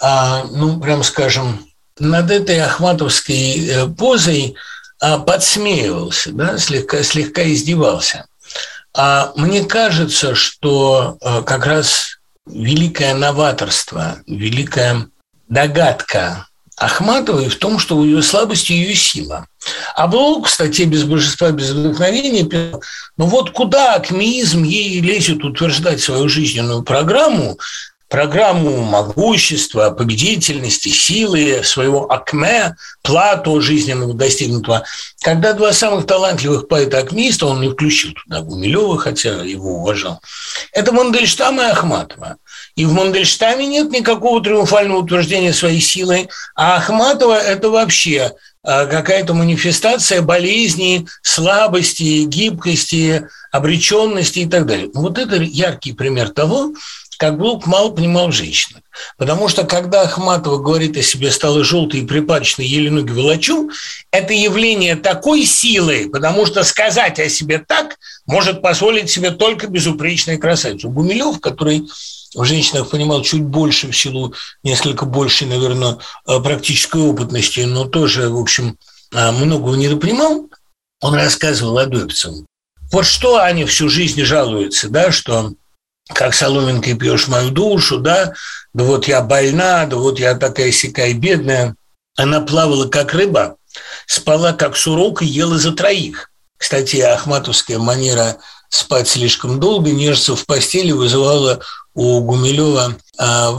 [0.00, 1.66] а, ну, прям скажем,
[1.98, 4.54] над этой ахматовской э, позой
[5.00, 8.26] а, подсмеивался, да, слегка, слегка издевался.
[8.94, 15.08] А мне кажется, что а, как раз великое новаторство, великая
[15.48, 19.46] догадка Ахматовой в том, что ее слабость ее сила.
[19.94, 22.82] А Блок в статье «Без божества, без вдохновения» писал,
[23.16, 27.58] ну вот куда акмеизм ей лезет утверждать свою жизненную программу,
[28.08, 34.84] программу могущества, победительности, силы, своего акме, плату жизненного достигнутого.
[35.20, 40.20] Когда два самых талантливых поэта-акмеиста, он не включил туда Гумилева, хотя его уважал,
[40.72, 42.36] это Мандельштам и Ахматова.
[42.76, 48.32] И в Мандельштаме нет никакого триумфального утверждения своей силы, а Ахматова– это вообще
[48.64, 54.90] какая-то манифестация болезни, слабости, гибкости, обреченности и так далее.
[54.92, 56.74] Вот это яркий пример того,
[57.18, 58.76] как Блок мало понимал женщин.
[59.16, 63.70] Потому что когда Ахматова говорит о себе «стала желтой и припадочной, еле ноги волочу»,
[64.12, 70.38] это явление такой силы, потому что сказать о себе так может позволить себе только безупречная
[70.38, 70.88] красавица.
[70.88, 71.88] Гумилев, который
[72.34, 78.28] в женщинах понимал чуть больше в силу несколько большей, наверное, э, практической опытности, но тоже,
[78.28, 78.78] в общем,
[79.12, 80.48] э, многого недопонимал,
[81.00, 82.46] он рассказывал Адоевцеву.
[82.92, 85.52] Вот что они всю жизнь жалуются, да, что
[86.14, 88.32] как соломинкой пьешь мою душу, да,
[88.74, 91.74] да вот я больна, да вот я такая сякая бедная.
[92.16, 93.56] Она плавала как рыба,
[94.06, 96.30] спала как сурок и ела за троих.
[96.56, 98.38] Кстати, ахматовская манера
[98.68, 101.60] спать слишком долго, нежиться в постели вызывала
[101.94, 103.52] у Гумилева а,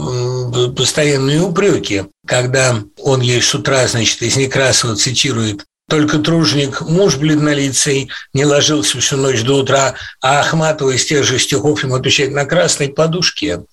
[0.76, 8.08] постоянные упреки, когда он ей с утра, значит, из Некрасова цитирует только тружник, муж бледнолицей,
[8.32, 12.46] не ложился всю ночь до утра, а Ахматова из тех же стихов ему отвечает на
[12.46, 13.64] красной подушке.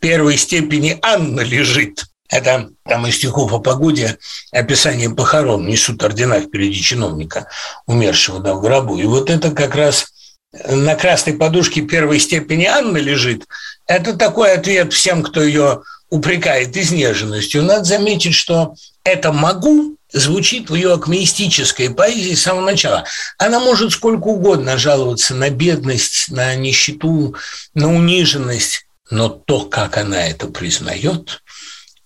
[0.00, 2.04] Первой степени Анна лежит.
[2.28, 4.18] Это там из стихов о погоде
[4.50, 7.46] описание похорон несут ордена впереди чиновника,
[7.86, 8.98] умершего да, в гробу.
[8.98, 10.06] И вот это как раз
[10.68, 13.46] на красной подушке первой степени Анна лежит,
[13.86, 17.62] это такой ответ всем, кто ее упрекает изнеженностью.
[17.62, 18.74] Надо заметить, что
[19.04, 23.04] это «могу» звучит в ее акмеистической поэзии с самого начала.
[23.38, 27.36] Она может сколько угодно жаловаться на бедность, на нищету,
[27.74, 31.42] на униженность, но то, как она это признает,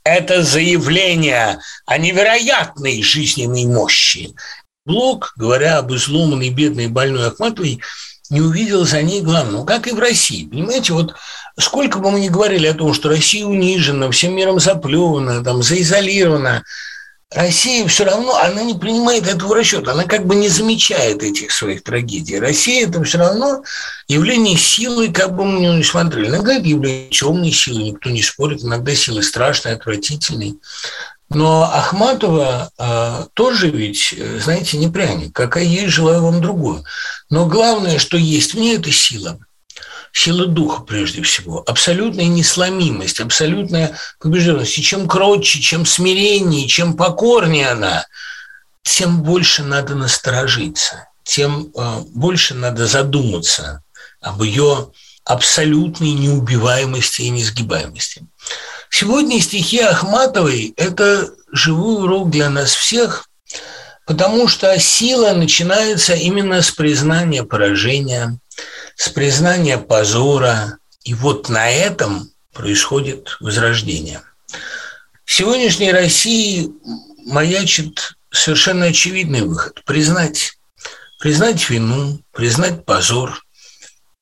[0.04, 4.34] это заявление о невероятной жизненной мощи.
[4.84, 7.80] Блок, говоря об изломанной, бедной, больной Ахматовой,
[8.28, 10.46] не увидел за ней главного, как и в России.
[10.46, 11.14] Понимаете, вот
[11.58, 16.62] сколько бы мы ни говорили о том, что Россия унижена, всем миром заплевана, там, заизолирована,
[17.32, 21.84] Россия все равно, она не принимает этого расчета, она как бы не замечает этих своих
[21.84, 22.40] трагедий.
[22.40, 23.62] Россия– это все равно
[24.08, 26.26] явление силы, как бы мы ни смотрели.
[26.26, 30.58] Иногда это явление темной силы, никто не спорит, иногда силы страшной, отвратительной.
[31.28, 34.12] Но Ахматова э, тоже ведь,
[34.42, 35.32] знаете, не пряник.
[35.32, 36.84] Какая есть, желаю вам другую.
[37.30, 39.38] Но главное, что есть в ней, это сила–
[40.12, 44.78] сила духа прежде всего, абсолютная несломимость, абсолютная побежденность.
[44.78, 48.06] И чем кротче, чем смиреннее, чем покорнее она,
[48.82, 53.82] тем больше надо насторожиться, тем э, больше надо задуматься
[54.20, 54.90] об ее
[55.24, 58.26] абсолютной неубиваемости и несгибаемости.
[58.88, 63.28] Сегодня стихи Ахматовой– это живой урок для нас всех,
[64.06, 68.38] потому что сила начинается именно с признания поражения–
[69.00, 70.76] с признания позора.
[71.04, 74.20] И вот на этом происходит возрождение.
[75.24, 76.68] В сегодняшней России
[77.24, 80.58] маячит совершенно очевидный выход– признать,
[81.18, 83.42] признать вину, признать позор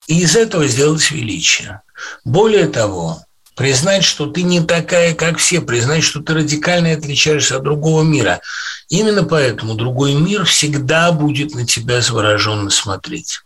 [0.07, 1.83] и из этого сделать величие.
[2.25, 3.21] Более того,
[3.57, 8.41] признать, что ты не такая, как все, признать, что ты радикально отличаешься от другого мира.
[8.89, 13.41] Именно поэтому другой мир всегда будет на тебя завороженно смотреть.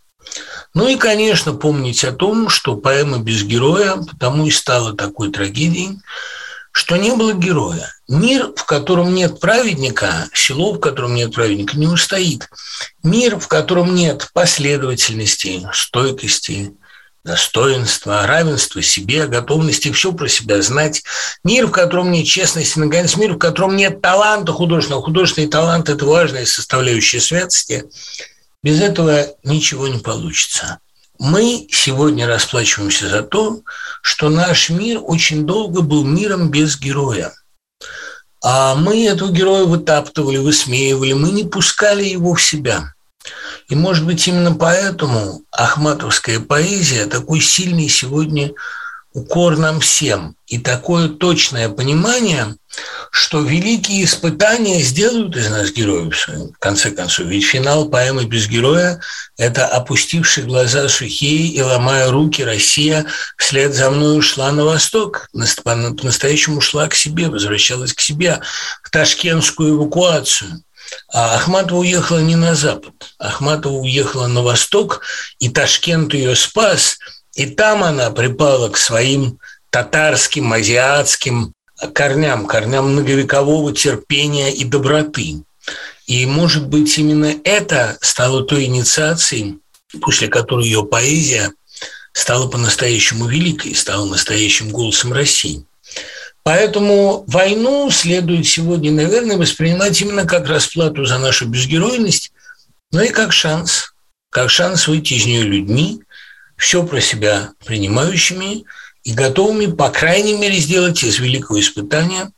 [0.73, 5.99] Ну и, конечно, помнить о том, что поэма без героя потому и стала такой трагедией,
[6.71, 7.93] что не было героя.
[8.07, 12.49] Мир, в котором нет праведника, село, в котором нет праведника, не устоит.
[13.03, 16.73] Мир, в котором нет последовательности, стойкости,
[17.23, 21.03] достоинства, равенства себе, готовности все про себя знать.
[21.43, 25.03] Мир, в котором нет честности, наконец, мир, в котором нет таланта художественного.
[25.03, 27.85] Художественный талант– это важная составляющая святости–
[28.63, 30.79] без этого ничего не получится.
[31.19, 33.61] Мы сегодня расплачиваемся за то,
[34.01, 37.33] что наш мир очень долго был миром без героя.
[38.41, 42.93] А мы этого героя вытаптывали, высмеивали, мы не пускали его в себя.
[43.69, 48.51] И, может быть, именно поэтому ахматовская поэзия такой сильный сегодня
[49.13, 50.35] укор нам всем.
[50.47, 52.55] И такое точное понимание,
[53.11, 57.27] что великие испытания сделают из нас героев, в конце концов.
[57.27, 58.99] Ведь финал поэмы «Без героя»–
[59.37, 63.05] это опустившие глаза сухие и ломая руки Россия
[63.37, 65.27] вслед за мной ушла на восток,
[65.63, 68.41] по-настоящему шла к себе, возвращалась к себе,
[68.83, 70.63] в ташкентскую эвакуацию.
[71.11, 75.01] А Ахматова уехала не на запад, Ахматова уехала на восток,
[75.39, 76.97] и Ташкент ее спас,
[77.35, 81.53] и там она припала к своим татарским, азиатским
[81.93, 85.43] корням, корням многовекового терпения и доброты.
[86.05, 89.59] И, может быть, именно это стало той инициацией,
[90.01, 91.51] после которой ее поэзия
[92.11, 95.65] стала по-настоящему великой, стала настоящим голосом России.
[96.43, 102.31] Поэтому войну следует сегодня, наверное, воспринимать именно как расплату за нашу безгеройность,
[102.91, 103.93] но и как шанс,
[104.29, 106.01] как шанс выйти из нее людьми,
[106.63, 108.63] все про себя принимающими
[109.03, 112.31] и готовыми, по крайней мере, сделать из великого испытания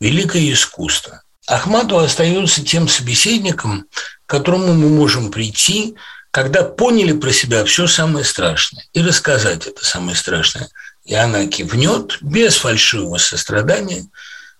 [0.00, 1.22] великое искусство.
[1.46, 3.84] Ахматова остается тем собеседником,
[4.24, 5.94] к которому мы можем прийти,
[6.30, 10.70] когда поняли про себя все самое страшное, и рассказать это самое страшное.
[11.04, 14.06] И она кивнет без фальшивого сострадания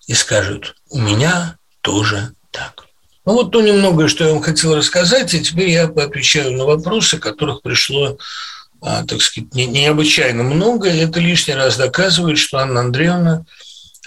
[0.09, 2.85] и скажет, у меня тоже так.
[3.25, 7.17] Ну вот то немногое, что я вам хотел рассказать, и теперь я отвечаю на вопросы,
[7.17, 8.19] которых пришло
[8.81, 13.45] так сказать, не, необычайно много, это лишний раз доказывает, что Анна Андреевна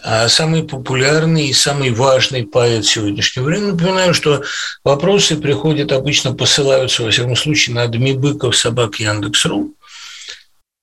[0.05, 3.71] а, самый популярный и самый важный поэт сегодняшнего времени.
[3.71, 4.43] Напоминаю, что
[4.83, 9.73] вопросы приходят, обычно посылаются, во всяком случае, на Дмибыков, собак Яндекс.ру.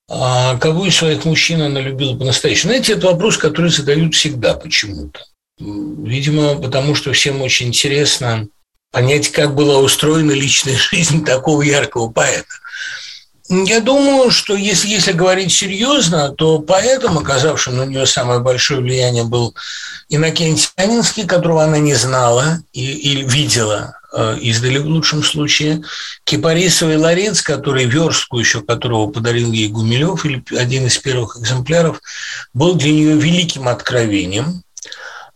[0.08, 2.72] А кого из своих мужчин она любила по-настоящему?
[2.72, 5.20] Знаете, это вопрос, который задают всегда почему-то.
[5.58, 8.48] Видимо, потому что всем очень интересно
[8.90, 12.48] понять, как была устроена личная жизнь такого яркого поэта.
[13.52, 19.24] Я думаю, что если, если говорить серьезно, то поэтом, оказавшим на нее самое большое влияние,
[19.24, 19.56] был
[20.08, 25.82] Иннокентий Анинский, которого она не знала и, и видела э, издали в лучшем случае.
[26.22, 32.00] Кипарисовый ларец, который верстку еще которого подарил ей Гумилев, или один из первых экземпляров,
[32.54, 34.62] был для нее великим откровением.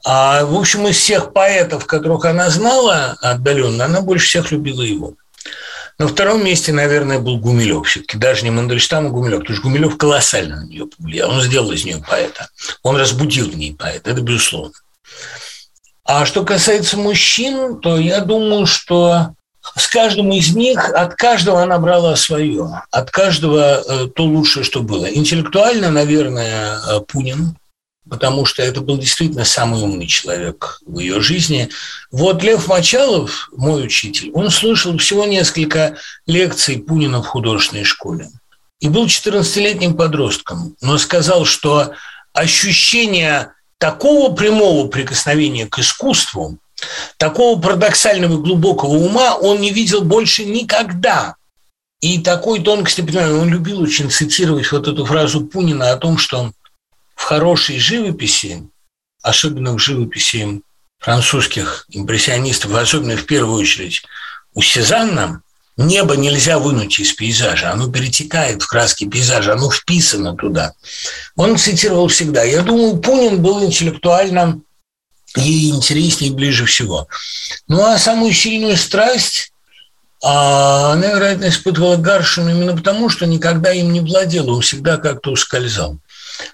[0.06, 5.14] А, в общем, из всех поэтов, которых она знала отдаленно, она больше всех любила его.
[5.98, 7.86] На втором месте, наверное, был Гумилев.
[7.86, 9.40] Все-таки даже не Мандельштам, а Гумилев.
[9.40, 11.30] Потому что Гумилев колоссально на нее повлиял.
[11.30, 12.48] Он сделал из нее поэта.
[12.82, 14.10] Он разбудил в ней поэта.
[14.10, 14.72] Это безусловно.
[16.04, 19.34] А что касается мужчин, то я думаю, что
[19.76, 24.82] с каждым из них, от каждого она брала свое, от каждого э, то лучшее, что
[24.82, 25.06] было.
[25.06, 27.56] Интеллектуально, наверное, э, Пунин,
[28.08, 31.70] потому что это был действительно самый умный человек в ее жизни.
[32.10, 35.96] Вот Лев Мочалов, мой учитель, он слушал всего несколько
[36.26, 38.28] лекций Пунина в художественной школе
[38.80, 41.92] и был 14-летним подростком, но сказал, что
[42.32, 46.58] ощущение такого прямого прикосновения к искусству,
[47.16, 51.36] такого парадоксального и глубокого ума он не видел больше никогда.
[52.00, 56.52] И такой тонкости понимания он любил очень цитировать вот эту фразу Пунина о том, что
[57.14, 58.68] в хорошей живописи,
[59.22, 60.62] особенно в живописи
[60.98, 64.02] французских импрессионистов, особенно в первую очередь
[64.54, 65.42] у Сезанна,
[65.76, 70.72] небо нельзя вынуть из пейзажа, оно перетекает в краски пейзажа, оно вписано туда.
[71.36, 72.42] Он цитировал всегда.
[72.44, 74.60] Я думаю, Пунин был интеллектуально
[75.36, 77.08] ей интереснее ближе всего.
[77.66, 79.52] Ну а самую сильную страсть
[80.22, 85.32] а, она, вероятно, испытывала Гаршину именно потому, что никогда им не владела, он всегда как-то
[85.32, 85.98] ускользал.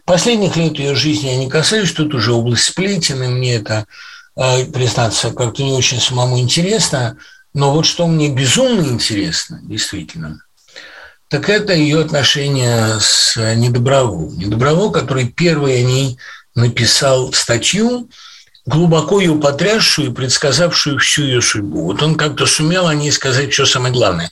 [0.05, 3.87] Последних лет ее жизни я не касаюсь, тут уже область сплетен, и мне это,
[4.37, 7.17] а, признаться, как-то не очень самому интересно.
[7.55, 10.41] Но вот что мне безумно интересно, действительно,
[11.29, 14.31] так это ее отношения с Недоброво.
[14.33, 16.19] Недоброво, который первый о ней
[16.55, 18.09] написал статью,
[18.67, 21.85] глубоко ее потрясшую и предсказавшую всю ее судьбу.
[21.85, 24.31] Вот он как-то сумел о ней сказать все самое главное.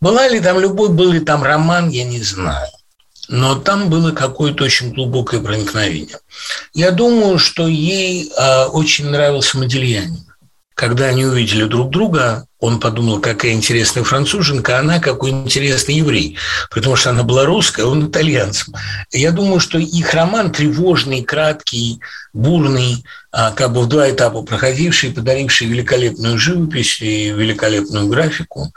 [0.00, 2.68] Была ли там любовь, был ли там роман, я не знаю
[3.30, 6.18] но там было какое-то очень глубокое проникновение.
[6.74, 10.26] Я думаю, что ей э, очень нравился Модельянин.
[10.74, 16.36] Когда они увидели друг друга, он подумал, какая интересная француженка, а она какой интересный еврей,
[16.70, 18.74] потому что она была русская, он итальянцем.
[19.10, 22.00] Я думаю, что их роман тревожный, краткий,
[22.32, 28.72] бурный, а, как бы в два этапа проходивший, подаривший великолепную живопись и великолепную графику,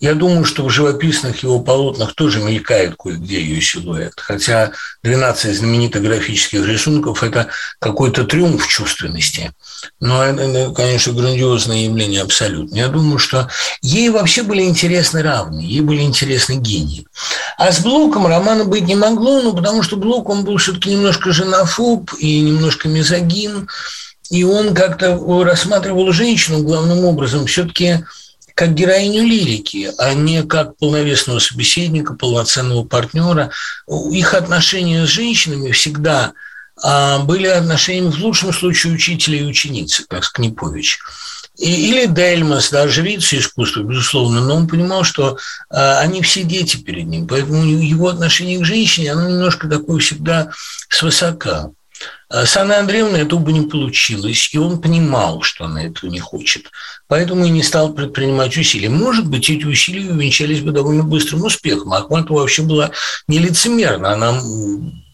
[0.00, 4.14] я думаю, что в живописных его полотнах тоже мелькает кое-где ее силуэт.
[4.16, 4.70] Хотя
[5.02, 7.48] 12 знаменитых графических рисунков– это
[7.80, 9.52] какой-то триумф чувственности.
[10.00, 12.76] Но это, конечно, грандиозное явление абсолютно.
[12.76, 13.27] Я думаю, что
[13.82, 17.06] ей вообще были интересны равные, ей были интересны гении.
[17.56, 21.32] А с Блоком романа быть не могло, ну, потому что Блок, он был все-таки немножко
[21.32, 23.68] женофоб и немножко мизогин,
[24.30, 28.04] и он как-то рассматривал женщину главным образом все-таки
[28.58, 33.52] как героиню лирики, а не как полновесного собеседника, полноценного партнера.
[34.10, 36.32] Их отношения с женщинами всегда
[37.24, 40.98] были отношениями в лучшем случае учителя и ученицы, как Скнипович.
[41.58, 45.38] Или Дельмас, да, жрица искусства, безусловно, но он понимал, что
[45.70, 50.52] а, они все дети перед ним, поэтому его отношение к женщине, оно немножко такое всегда
[50.88, 51.72] свысока.
[52.30, 56.20] Э, с Анной Андреевной это бы не получилось, и он понимал, что она этого не
[56.20, 56.70] хочет.
[57.06, 58.88] Поэтому и не стал предпринимать усилия.
[58.88, 61.92] Может быть, эти усилия увенчались бы довольно быстрым успехом.
[61.92, 62.90] Ахматова вообще была
[63.26, 64.12] нелицемерна.
[64.12, 64.40] Она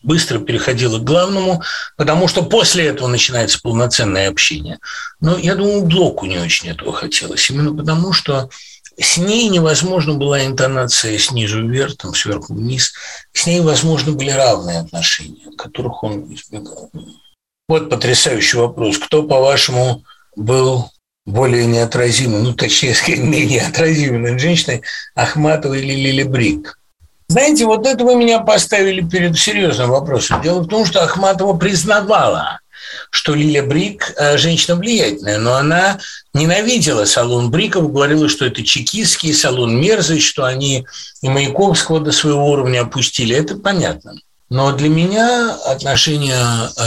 [0.04, 1.62] быстро переходила к главному,
[1.96, 4.78] потому что после этого начинается полноценное общение.
[5.20, 7.48] Но я думаю, Блоку не очень этого хотелось.
[7.50, 8.48] Именно потому, что
[8.98, 12.92] с ней невозможно была интонация снизу вверх, там, сверху вниз.
[13.32, 16.90] С ней, возможно, были равные отношения, которых он избегал.
[17.68, 18.98] Вот потрясающий вопрос.
[18.98, 20.04] Кто, по-вашему,
[20.36, 20.90] был
[21.26, 24.82] более неотразимым, ну, точнее сказать, менее отразимой женщиной,
[25.14, 26.78] Ахматова или Лили Брик?
[27.34, 30.40] Знаете, вот это вы меня поставили перед серьезным вопросом.
[30.40, 32.60] Дело в том, что Ахматова признавала,
[33.10, 35.98] что Лиля Брик э, женщина влиятельная, но она
[36.32, 40.86] ненавидела салон Бриков, говорила, что это чекистский салон, мерзость, что они
[41.22, 43.34] и Маяковского до своего уровня опустили.
[43.34, 44.14] Это понятно.
[44.50, 46.80] Но для меня отношение э,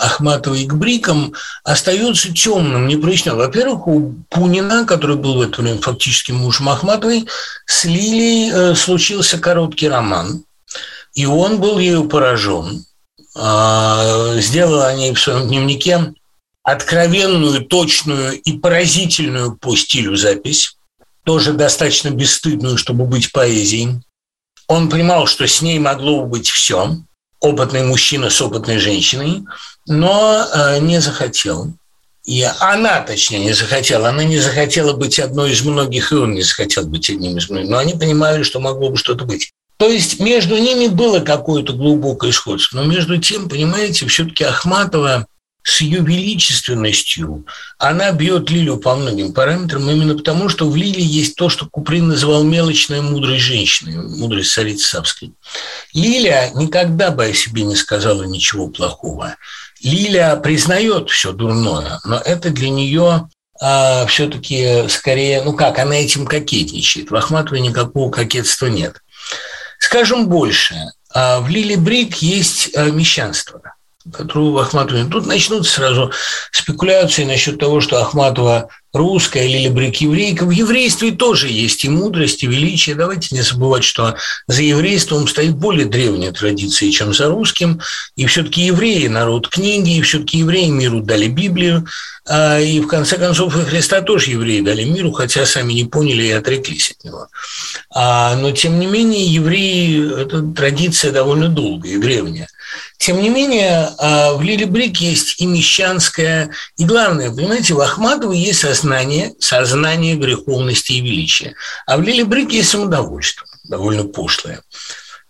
[0.00, 3.36] Ахматовой к Брикам остается темным, непрочным.
[3.36, 7.26] Во-первых, у Пунина, который был в это время фактически мужем Ахматовой,
[7.64, 10.44] с Лилией э, случился короткий роман,
[11.14, 12.84] и он был ею поражен.
[13.38, 16.14] А, сделала они в своем дневнике
[16.62, 20.76] откровенную, точную и поразительную по стилю запись,
[21.24, 24.00] тоже достаточно бесстыдную, чтобы быть поэзией.
[24.68, 26.96] Он понимал, что с ней могло быть все,
[27.40, 29.44] опытный мужчина с опытной женщиной,
[29.86, 31.72] но э, не захотел.
[32.24, 34.08] И она, точнее, не захотела.
[34.08, 37.70] Она не захотела быть одной из многих, и он не захотел быть одним из многих.
[37.70, 39.52] Но они понимали, что могло бы что-то быть.
[39.76, 42.78] То есть между ними было какое-то глубокое сходство.
[42.78, 45.26] Но между тем, понимаете, все-таки Ахматова
[45.66, 47.44] с ее величественностью,
[47.76, 52.06] она бьет Лилю по многим параметрам, именно потому, что в Лиле есть то, что Куприн
[52.06, 55.32] называл мелочной мудрой женщиной, мудрость царицы Савской.
[55.92, 59.34] Лиля никогда бы о себе не сказала ничего плохого.
[59.82, 63.28] Лиля признает все дурное, но это для нее
[63.60, 67.10] а, все-таки скорее, ну как, она этим кокетничает.
[67.10, 69.02] В Ахматовой никакого кокетства нет.
[69.80, 70.76] Скажем больше,
[71.12, 73.60] а, в Лиле Брик есть а, мещанство–
[74.12, 75.04] которую Ахматова...
[75.10, 76.12] Тут начнутся сразу
[76.52, 80.44] спекуляции насчет того, что Ахматова русская или либрик еврейка.
[80.44, 82.96] В еврействе тоже есть и мудрость, и величие.
[82.96, 87.80] Давайте не забывать, что за еврейством стоит более древняя традиция, чем за русским.
[88.16, 91.86] И все-таки евреи– народ книги, и все-таки евреи миру дали Библию.
[92.28, 96.24] А, и в конце концов и Христа тоже евреи дали миру, хотя сами не поняли
[96.24, 97.28] и отреклись от него.
[97.94, 102.48] А, но тем не менее евреи– это традиция довольно долгая и древняя.
[102.98, 108.38] Тем не менее, а, в Лиле Брик есть и мещанское, и главное, понимаете, в Ахматовой
[108.38, 111.54] есть сознание, сознание греховности и величия,
[111.86, 114.62] а в Лиле Брик есть самодовольство, довольно пошлое.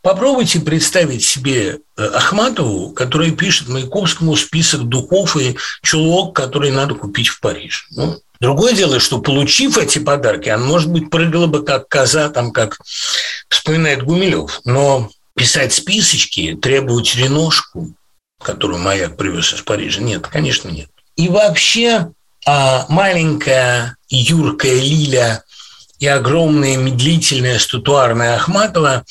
[0.00, 7.26] Попробуйте представить себе э, Ахматову, которая пишет Маяковскому список духов и чулок, которые надо купить
[7.26, 7.88] в Париж.
[7.90, 12.52] Ну, Другое дело, что получив эти подарки, она, может быть, прыгала бы как коза, там,
[12.52, 12.78] как
[13.48, 14.60] вспоминает Гумилев.
[14.64, 17.93] Но писать списочки, требовать реношку,
[18.43, 20.89] которую маяк привез из Парижа, нет, конечно, нет.
[21.14, 22.11] И вообще
[22.47, 25.45] а, маленькая юркая Лиля
[25.99, 29.05] и огромная медлительная статуарная Ахматова,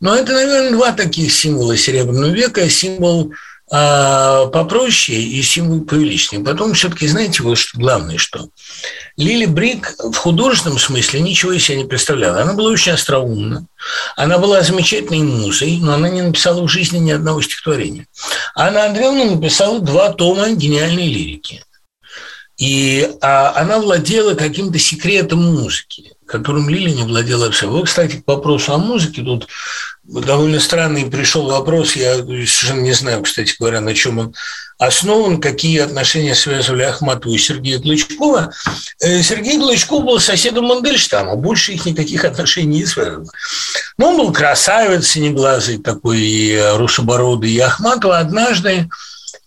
[0.00, 2.68] но это, наверное, два таких символа Серебряного века.
[2.68, 3.32] Символ
[3.72, 6.42] а, попроще и символ повеличнее.
[6.42, 8.48] Потом все-таки, знаете, вот что главное, что
[9.16, 12.42] Лили Брик в художественном смысле ничего из себя не представляла.
[12.42, 13.66] Она была очень остроумна,
[14.16, 18.06] она была замечательной музой, но она не написала в жизни ни одного стихотворения.
[18.56, 21.62] Анна Андреевна написала два тома гениальной лирики.
[22.60, 27.78] И а, она владела каким-то секретом музыки, которым Лили не владела абсолютно.
[27.78, 29.48] Вот, кстати, к вопросу о музыке, тут
[30.04, 34.34] довольно странный пришел вопрос, я совершенно не знаю, кстати говоря, на чем он
[34.76, 38.52] основан, какие отношения связывали Ахматову и Сергея Глычкова.
[39.00, 43.30] Э, Сергей Глычков был соседом Мандельштама, больше их никаких отношений не связано.
[43.96, 48.90] Но он был красавец, синеглазый такой, и русобородый, и Ахматова однажды,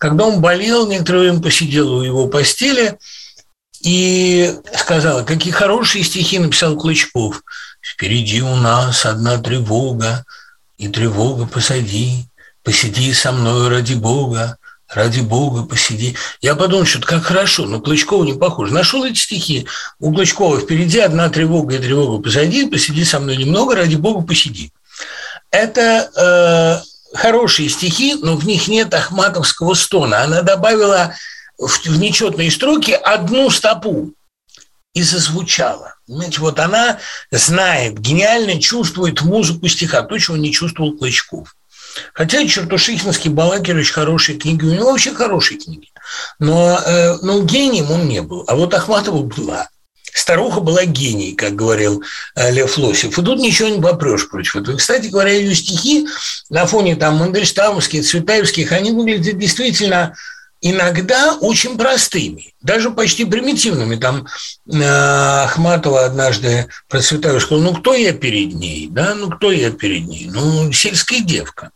[0.03, 2.99] когда он болел, некоторое время посидел у его постели
[3.79, 7.41] и сказала, какие хорошие стихи написал Клычков.
[7.81, 10.25] «Впереди у нас одна тревога,
[10.77, 12.25] и тревога посади,
[12.63, 14.57] посиди со мной ради Бога,
[14.89, 16.17] ради Бога посиди.
[16.41, 18.73] Я подумал, что как хорошо, но Клычкова не похоже.
[18.73, 19.67] Нашел эти стихи.
[20.01, 24.73] У Клычкова впереди одна тревога и тревога посади, посиди со мной немного, ради Бога посиди.
[25.49, 30.23] Это э, хорошие стихи, но в них нет ахматовского стона.
[30.23, 31.15] Она добавила
[31.57, 34.13] в, в нечетные строки одну стопу
[34.93, 35.95] и зазвучала.
[36.07, 36.99] Понимаете, вот она
[37.31, 41.55] знает, гениально чувствует музыку стиха, то, чего не чувствовал Клычков.
[42.13, 45.89] Хотя Чертушихинский Балакир очень хорошие книги, у него вообще хорошие книги.
[46.39, 48.43] Но, э, но гением он не был.
[48.47, 49.69] А вот Ахматова была.
[50.13, 52.03] Старуха была гений, как говорил
[52.35, 53.17] э, Лев Лосев.
[53.17, 54.77] И тут ничего не попрешь против этого.
[54.77, 56.07] Кстати говоря, ее стихи
[56.49, 60.15] на фоне там Мандельштамовских, Цветаевских, они выглядят действительно
[60.61, 63.97] иногда очень простыми, даже почти примитивными.
[63.97, 64.27] Там
[64.71, 70.07] э, Ахматова однажды процветаю, сказал, ну кто я перед ней, да, ну кто я перед
[70.07, 71.71] ней, ну сельская девка.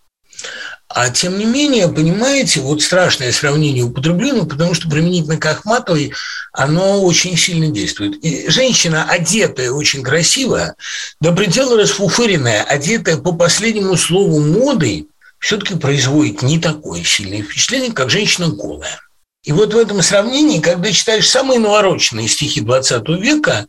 [0.89, 6.13] А тем не менее, понимаете, вот страшное сравнение употреблено, потому что применительно к Ахматовой
[6.53, 8.23] оно очень сильно действует.
[8.23, 10.75] И женщина, одетая очень красиво,
[11.19, 15.07] до предела расфуфыренная, одетая по последнему слову моды,
[15.39, 18.99] все-таки производит не такое сильное впечатление, как женщина голая.
[19.43, 23.68] И вот в этом сравнении, когда читаешь самые навороченные стихи XX века,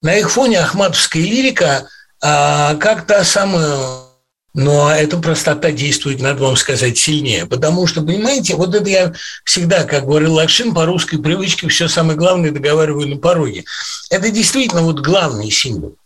[0.00, 1.88] на их фоне ахматовская лирика
[2.20, 4.01] а, как-то самая
[4.54, 7.46] но эта простота действует, надо вам сказать, сильнее.
[7.46, 9.12] Потому что, понимаете, вот это я
[9.44, 13.64] всегда, как говорил Лакшин, по русской привычке все самое главное договариваю на пороге.
[14.10, 15.96] Это действительно вот главный символ.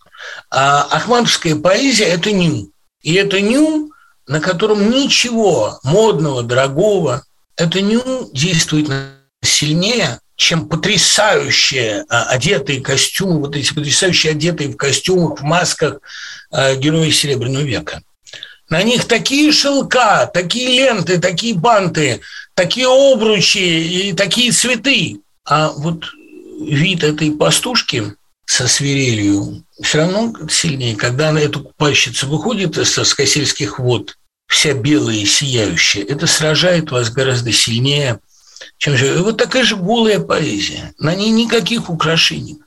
[0.51, 2.71] А ахматовская поэзия– это ню.
[3.03, 3.91] И это ню
[4.27, 7.25] на котором ничего модного, дорогого,
[7.57, 7.99] это не
[8.33, 8.91] действует
[9.43, 16.01] сильнее, чем потрясающие а, одетые костюмы, вот эти потрясающие одетые в костюмах, в масках
[16.51, 18.03] а, герои Серебряного века.
[18.69, 22.21] На них такие шелка, такие ленты, такие банты,
[22.55, 25.21] такие обручи и такие цветы.
[25.45, 26.05] А вот
[26.61, 28.15] вид этой пастушки
[28.45, 34.17] со свирелью все равно сильнее, когда она, эта купальщица выходит из скосельских вод,
[34.49, 38.21] вся белая и сияющая, это сражает вас гораздо сильнее,
[38.79, 39.23] чем же.
[39.23, 40.95] Вот такая же голая поэзия.
[40.99, 42.59] На ней никаких украшений.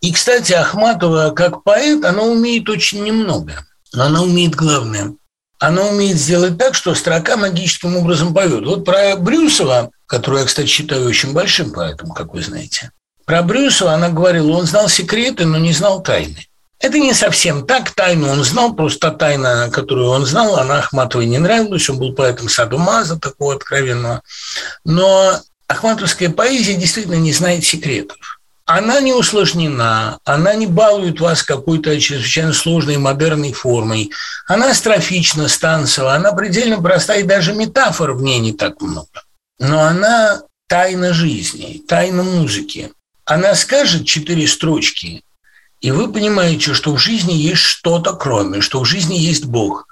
[0.00, 3.64] И, кстати, Ахматова как поэт, она умеет очень немного.
[3.92, 5.14] Но она умеет главное.
[5.62, 8.66] Она умеет сделать так, что строка магическим образом поет.
[8.66, 12.90] Вот про Брюсова, которую я, кстати, считаю очень большим поэтом, как вы знаете.
[13.26, 16.48] Про Брюсова она говорила, он знал секреты, но не знал тайны.
[16.80, 17.92] Это не совсем так.
[17.92, 21.88] Тайну он знал, просто тайна, которую он знал, она Ахматовой не нравилась.
[21.88, 24.22] Он был поэтом Садумаза, такого откровенного.
[24.84, 28.40] Но ахматовская поэзия действительно не знает секретов.
[28.74, 34.10] Она не усложнена, она не балует вас какой-то чрезвычайно сложной модерной формой.
[34.46, 39.24] Она астрофична, станцева, она предельно простая, и даже метафор в ней не так много.
[39.58, 42.90] Но она тайна жизни, тайна музыки.
[43.26, 45.22] Она скажет четыре строчки,
[45.82, 49.86] и вы понимаете, что в жизни есть что-то кроме, что в жизни есть Бог.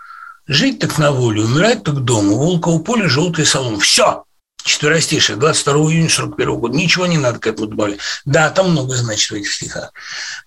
[0.46, 3.78] Жить так на волю, умирать так дома, волка поле, желтый салон.
[3.78, 4.24] Все.
[4.64, 6.76] Четверостишие, 22 июня 41 года.
[6.76, 8.00] Ничего не надо к этому добавлять.
[8.24, 9.92] Да, там много значит в этих стихах.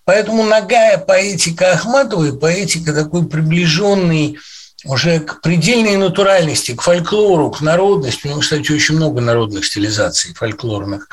[0.05, 4.39] Поэтому ногая поэтика Ахматовой, поэтика такой приближенный
[4.85, 8.27] уже к предельной натуральности, к фольклору, к народности.
[8.27, 11.07] У него, кстати, очень много народных стилизаций фольклорных.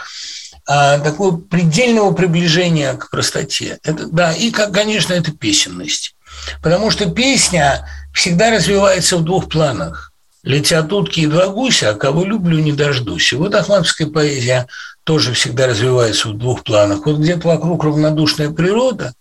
[0.66, 3.78] А, такого предельного приближения к простоте.
[3.82, 6.14] Это, да, и, конечно, это песенность.
[6.62, 10.09] Потому что песня всегда развивается в двух планах.
[10.42, 13.32] Летят утки и два гуся, а кого люблю, не дождусь.
[13.32, 14.68] И вот ахматовская поэзия
[15.04, 17.04] тоже всегда развивается в двух планах.
[17.04, 19.14] Вот где-то вокруг равнодушная природа,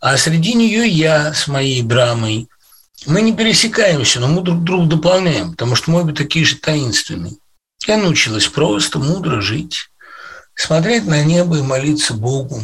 [0.00, 2.48] а среди нее я с моей драмой.
[3.06, 7.36] Мы не пересекаемся, но мы друг друга дополняем, потому что мы обе такие же таинственные.
[7.86, 9.90] Я научилась просто, мудро жить
[10.60, 12.62] смотреть на небо и молиться Богу,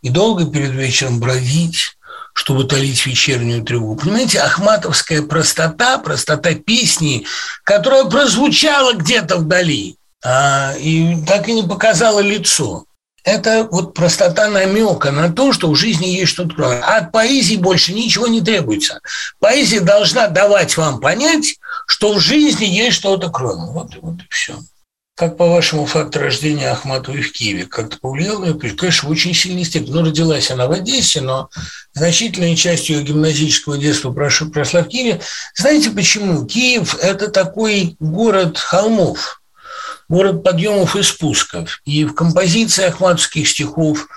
[0.00, 1.95] и долго перед вечером бродить,
[2.36, 3.96] чтобы утолить вечернюю тревогу.
[3.96, 7.24] Понимаете, ахматовская простота, простота песни,
[7.64, 12.84] которая прозвучала где-то вдали, а, и так и не показала лицо.
[13.24, 16.76] Это вот простота намека на то, что в жизни есть что-то кроме.
[16.80, 19.00] А от поэзии больше ничего не требуется.
[19.40, 21.56] Поэзия должна давать вам понять,
[21.86, 23.64] что в жизни есть что-то кроме.
[23.72, 24.58] Вот, вот и все.
[25.16, 28.54] Как, по-вашему, факт рождения Ахматовой в Киеве как-то повлиял на ее?
[28.76, 29.92] Конечно, в очень сильной степени.
[29.92, 31.48] Ну, родилась она в Одессе, но
[31.94, 35.22] значительная часть ее гимназического детства прошла в Киеве.
[35.54, 36.44] Знаете почему?
[36.44, 39.40] Киев– это такой город холмов,
[40.10, 41.80] город подъемов и спусков.
[41.86, 44.08] И в композиции ахматовских стихов,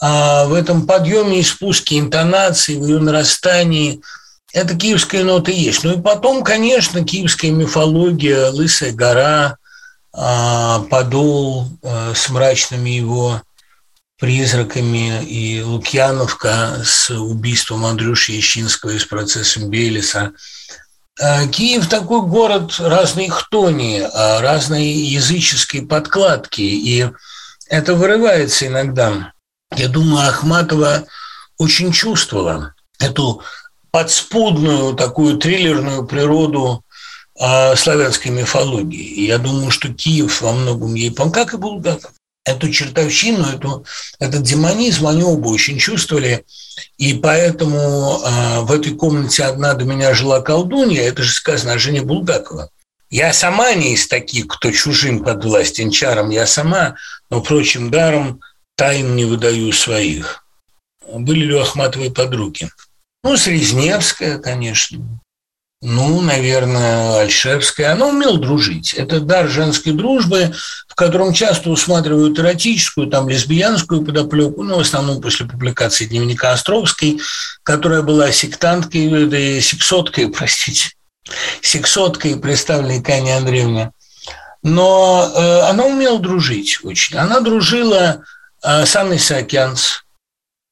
[0.00, 4.00] а в этом подъеме и спуске интонации, в ее нарастании–
[4.52, 5.84] это киевская нота есть.
[5.84, 9.58] Ну и потом, конечно, киевская мифология, Лысая гора–
[10.14, 13.42] а, подол э, с мрачными его
[14.18, 20.32] призраками и Лукьяновка с убийством Андрюши Ящинского и с процессом Белиса.
[21.20, 27.10] А, Киев такой город разной хтони, а, разной языческой подкладки, и
[27.68, 29.32] это вырывается иногда.
[29.74, 31.04] Я думаю, Ахматова
[31.58, 33.42] очень чувствовала эту
[33.90, 36.84] подспудную такую триллерную природу
[37.36, 39.26] славянской мифологии.
[39.26, 42.12] Я думаю, что Киев во многом ей как и Булгаков.
[42.44, 43.86] Эту чертовщину, эту,
[44.18, 46.44] этот демонизм они оба очень чувствовали.
[46.98, 51.78] И поэтому э, в этой комнате одна до меня жила колдунья, это же сказано о
[51.78, 52.70] жене Булгакова.
[53.10, 56.96] Я сама не из таких, кто чужим под властен чаром, я сама,
[57.30, 58.40] но прочим даром
[58.74, 60.44] тайн не выдаю своих.
[61.06, 62.70] Были ли у Ахматовой подруги?
[63.22, 65.20] Ну, Срезневская, конечно.
[65.84, 67.92] Ну, наверное, Альшевская.
[67.92, 68.94] Она умела дружить.
[68.94, 70.54] Это дар женской дружбы,
[70.86, 77.20] в котором часто усматривают эротическую, там, лесбиянскую подоплеку, ну, в основном после публикации дневника Островской,
[77.64, 80.90] которая была сектанткой, да, сексоткой, простите,
[81.60, 83.90] сексоткой, представленной Кане Андреевне.
[84.62, 87.16] Но э, она умела дружить очень.
[87.16, 88.22] Она дружила
[88.62, 90.01] э, с Анной Саакянц,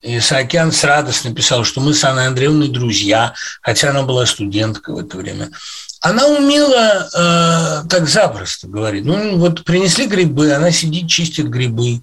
[0.02, 4.94] и Саакян с радостно писал, что мы с Анной Андреевной друзья, хотя она была студенткой
[4.94, 5.50] в это время.
[6.02, 9.04] Она умела э, так запросто говорить.
[9.04, 12.00] Ну, вот принесли грибы, она сидит, чистит грибы.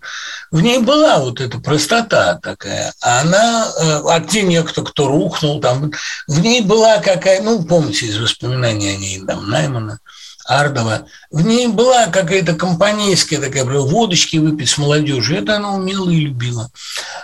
[0.51, 2.93] В ней была вот эта простота такая.
[3.01, 5.91] Она, э, а где некто, кто рухнул, там,
[6.27, 9.99] в ней была какая, ну, помните из воспоминаний о ней, там, Наймана,
[10.47, 15.37] Ардова, в ней была какая-то компанейская такая, водочки выпить с молодежью.
[15.37, 16.71] Это она умела и любила.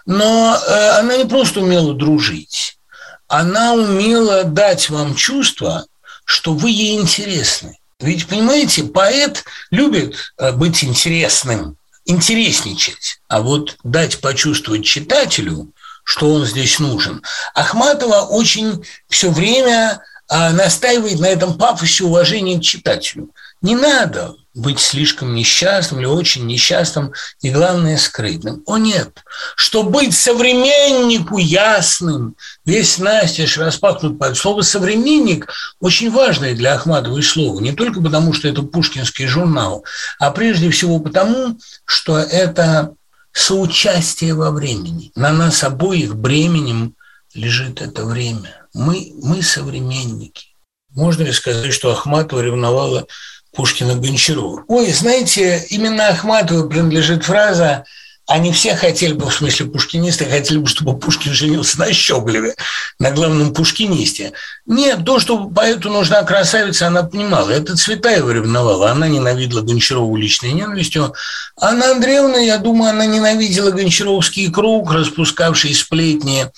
[0.06, 2.78] Но э, она не просто умела дружить.
[3.28, 5.86] Она умела дать вам чувство,
[6.26, 7.80] что вы ей интересны.
[8.02, 13.22] Ведь, понимаете, поэт любит э, быть интересным, интересничать.
[13.30, 15.72] А вот дать почувствовать читателю,
[16.04, 17.24] что он здесь нужен.
[17.56, 20.02] Ахматова очень все время
[20.36, 23.30] а, настаивает на этом пафосе уважения к читателю.
[23.62, 28.64] Не надо быть слишком несчастным или очень несчастным, и главное, скрытным.
[28.66, 29.24] О нет,
[29.56, 32.36] что быть современнику ясным,
[32.66, 35.48] весь настежь распахнут под слово «современник»
[35.80, 39.86] очень важное для Ахматовой слово, не только потому, что это пушкинский журнал,
[40.18, 42.96] а прежде всего потому, что это
[43.34, 45.12] соучастие во времени.
[45.14, 46.96] На нас обоих бременем
[47.36, 48.63] лежит это время.
[48.74, 50.48] Мы, мы современники.
[50.90, 53.08] Можно ли сказать, что Ахматова ревновала
[53.54, 54.64] Пушкина Гончарова?
[54.68, 57.86] Ой, знаете, именно Ахматову принадлежит фраза
[58.26, 62.56] они все хотели бы, в смысле пушкинисты, хотели бы, чтобы Пушкин женился на Щеглеве,
[62.98, 64.32] на главном пушкинисте.
[64.66, 67.50] Нет, то, что поэту нужна красавица, она понимала.
[67.50, 68.92] Это Цветаева ревновала.
[68.92, 71.14] Она ненавидела Гончарову личной ненавистью.
[71.60, 76.50] Анна Андреевна, я думаю, она ненавидела Гончаровский круг, распускавший сплетни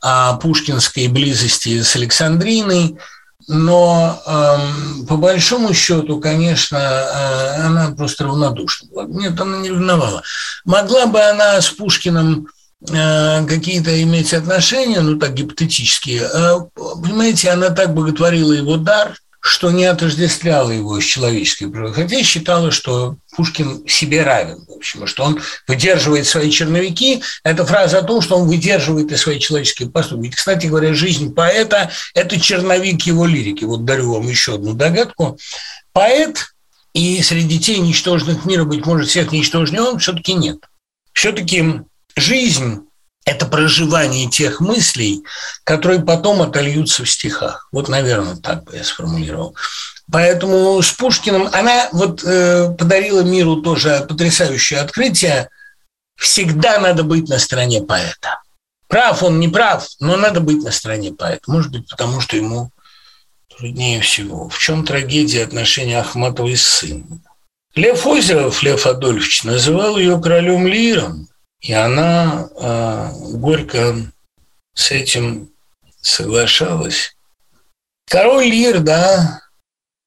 [0.00, 2.96] о пушкинской близости с Александриной–
[3.52, 9.06] но э, по большому счету, конечно, э, она просто равнодушна была.
[9.08, 10.22] Нет, она не ревновала.
[10.64, 12.46] Могла бы она с Пушкиным
[12.88, 16.28] э, какие-то иметь отношения, ну так гипотетические.
[16.32, 22.22] Э, понимаете, она так боготворила его дар– что не отождествляла его с человеческой природой, хотя
[22.22, 27.22] считала, что Пушкин себе равен, в общем, что он выдерживает свои черновики.
[27.42, 30.30] Это фраза о том, что он выдерживает и свои человеческие поступки.
[30.30, 33.64] Кстати говоря, жизнь поэта– это черновик его лирики.
[33.64, 35.38] Вот дарю вам еще одну догадку.
[35.92, 36.52] Поэт
[36.92, 40.58] и среди детей ничтожных мира, быть может, всех ничтожнее он все-таки нет.
[41.12, 41.80] Все-таки
[42.16, 42.80] жизнь
[43.30, 45.22] это проживание тех мыслей,
[45.64, 47.68] которые потом отольются в стихах.
[47.70, 49.54] Вот, наверное, так бы я сформулировал.
[50.10, 55.48] Поэтому с Пушкиным она вот э, подарила миру тоже потрясающее открытие.
[56.16, 58.42] Всегда надо быть на стороне поэта.
[58.88, 61.42] Прав он, не прав, но надо быть на стороне поэта.
[61.46, 62.72] Может быть, потому что ему
[63.56, 64.48] труднее всего.
[64.48, 67.22] В чем трагедия отношения Ахматовой с сыном?
[67.76, 71.28] Лев Озеров, Лев Адольфович, называл ее королем Лиром.
[71.60, 73.96] И она э, горько
[74.74, 75.50] с этим
[76.00, 77.14] соглашалась.
[78.08, 79.42] Король Лир, да,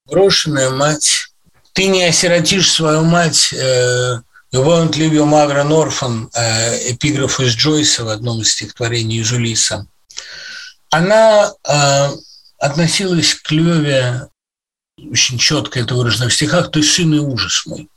[0.06, 1.28] брошенная мать.
[1.74, 3.54] Ты не осиротишь свою мать.
[3.54, 4.22] Э,
[4.54, 9.18] You won't leave your mother an orphan, э, эпиграф из Джойса в одном из стихотворений
[9.18, 9.88] из Улиса.
[10.92, 12.10] Она э,
[12.60, 14.30] относилась к Леве
[15.10, 17.90] очень четко это выражено в стихах, то есть сын и ужас мой.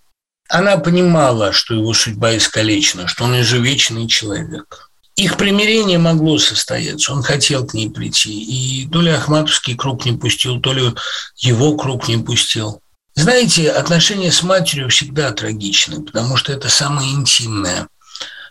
[0.49, 4.91] Она понимала, что его судьба искалечена, что он изувеченный человек.
[5.17, 8.31] Их примирение могло состояться, он хотел к ней прийти.
[8.31, 10.93] И то ли Ахматовский круг не пустил, то ли
[11.39, 12.83] его круг не пустил.
[13.15, 17.89] Знаете, отношения с матерью всегда трагичны, потому что это самое интимное.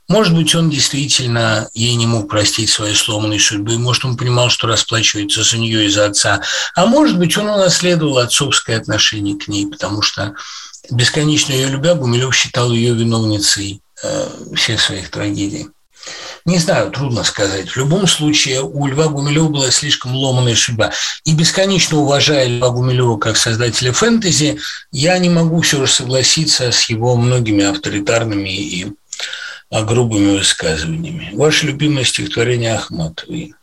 [0.07, 4.67] Может быть, он действительно ей не мог простить своей сломанной судьбы, может, он понимал, что
[4.67, 6.41] расплачивается за нее и за отца,
[6.76, 10.35] а может быть, он унаследовал отцовское отношение к ней, потому что
[10.91, 15.68] бесконечно ее любя, Гумилев считал ее виновницей э, всех своих трагедий.
[16.45, 17.70] Не знаю, трудно сказать.
[17.70, 20.91] В любом случае, у Льва Гумилева была слишком ломаная судьба.
[21.24, 24.60] И бесконечно уважая Льва Гумилева как создателя фэнтези,
[24.91, 28.88] я не могу все же согласиться с его многими авторитарными и
[29.72, 31.32] а, грубыми высказываниями.
[31.34, 33.56] Ваше любимое стихотворение Ахматовой.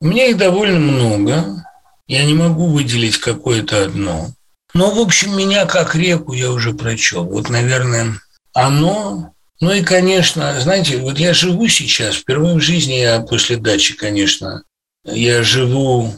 [0.00, 1.64] У меня их довольно много.
[2.08, 4.32] Я не могу выделить какое-то одно.
[4.76, 7.24] Но, в общем, меня как реку я уже прочел.
[7.24, 8.20] Вот, наверное,
[8.52, 9.32] оно...
[9.58, 14.64] Ну и, конечно, знаете, вот я живу сейчас, впервые в жизни я после дачи, конечно,
[15.06, 16.12] я живу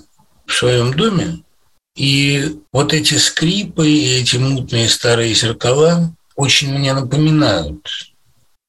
[0.45, 1.45] в своем доме,
[1.95, 8.13] и вот эти скрипы и эти мутные старые зеркала очень мне напоминают.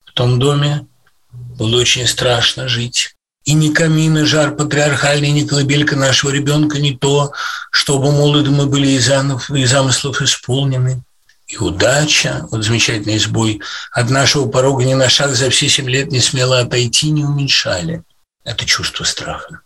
[0.06, 0.86] В том доме
[1.32, 3.16] было очень страшно жить.
[3.50, 7.34] И ни камина, жар патриархальный, ни колыбелька нашего ребенка, не то,
[7.72, 11.02] чтобы молоды мы были и, замыслов, исполнены.
[11.48, 13.60] И удача, вот замечательный сбой,
[13.92, 18.04] от нашего порога ни на шаг за все семь лет не смело отойти, не уменьшали.
[18.44, 19.62] Это чувство страха.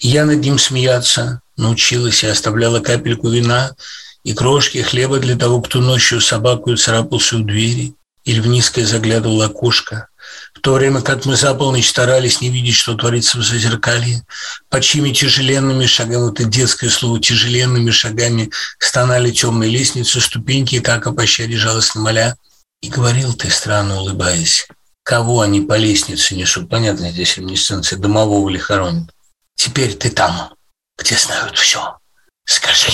[0.00, 3.76] И я над ним смеяться научилась и оставляла капельку вина
[4.24, 7.94] и крошки хлеба для того, кто ночью собаку царапался у двери
[8.24, 10.08] или в низкое заглядывал окошко,
[10.54, 14.24] в то время как мы за полночь старались не видеть, что творится в зазеркалье,
[14.68, 21.12] под чьими тяжеленными шагами, это детское слово, тяжеленными шагами стонали темные лестницы, ступеньки, как о
[21.12, 22.36] пощаде жалостно моля.
[22.82, 24.66] И говорил ты, странно улыбаясь,
[25.02, 26.68] кого они по лестнице несут.
[26.68, 29.10] Понятно, здесь реминесценция домового ли хоронят.
[29.54, 30.54] Теперь ты там,
[30.98, 31.98] где знают все.
[32.46, 32.90] Скажи,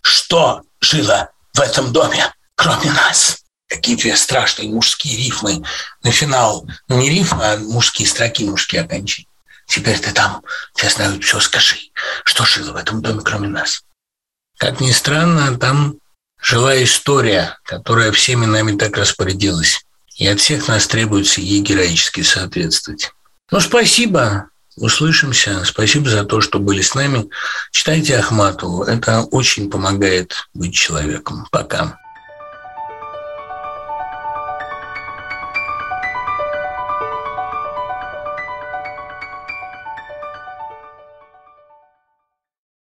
[0.00, 3.42] что жило в этом доме, кроме нас?
[3.70, 5.62] Какие две страшные мужские рифмы
[6.02, 6.66] на финал.
[6.88, 9.28] Ну, не рифмы, а мужские строки, мужские окончания.
[9.66, 10.42] Теперь ты там,
[10.74, 11.76] все знают все, скажи,
[12.24, 13.84] что жило в этом доме, кроме нас.
[14.58, 15.94] Как ни странно, там
[16.42, 19.86] жила история, которая всеми нами так распорядилась.
[20.16, 23.12] И от всех нас требуется ей героически соответствовать.
[23.52, 24.48] Ну, спасибо.
[24.76, 25.64] Услышимся.
[25.64, 27.30] Спасибо за то, что были с нами.
[27.70, 28.82] Читайте Ахматову.
[28.82, 31.46] Это очень помогает быть человеком.
[31.52, 31.96] Пока.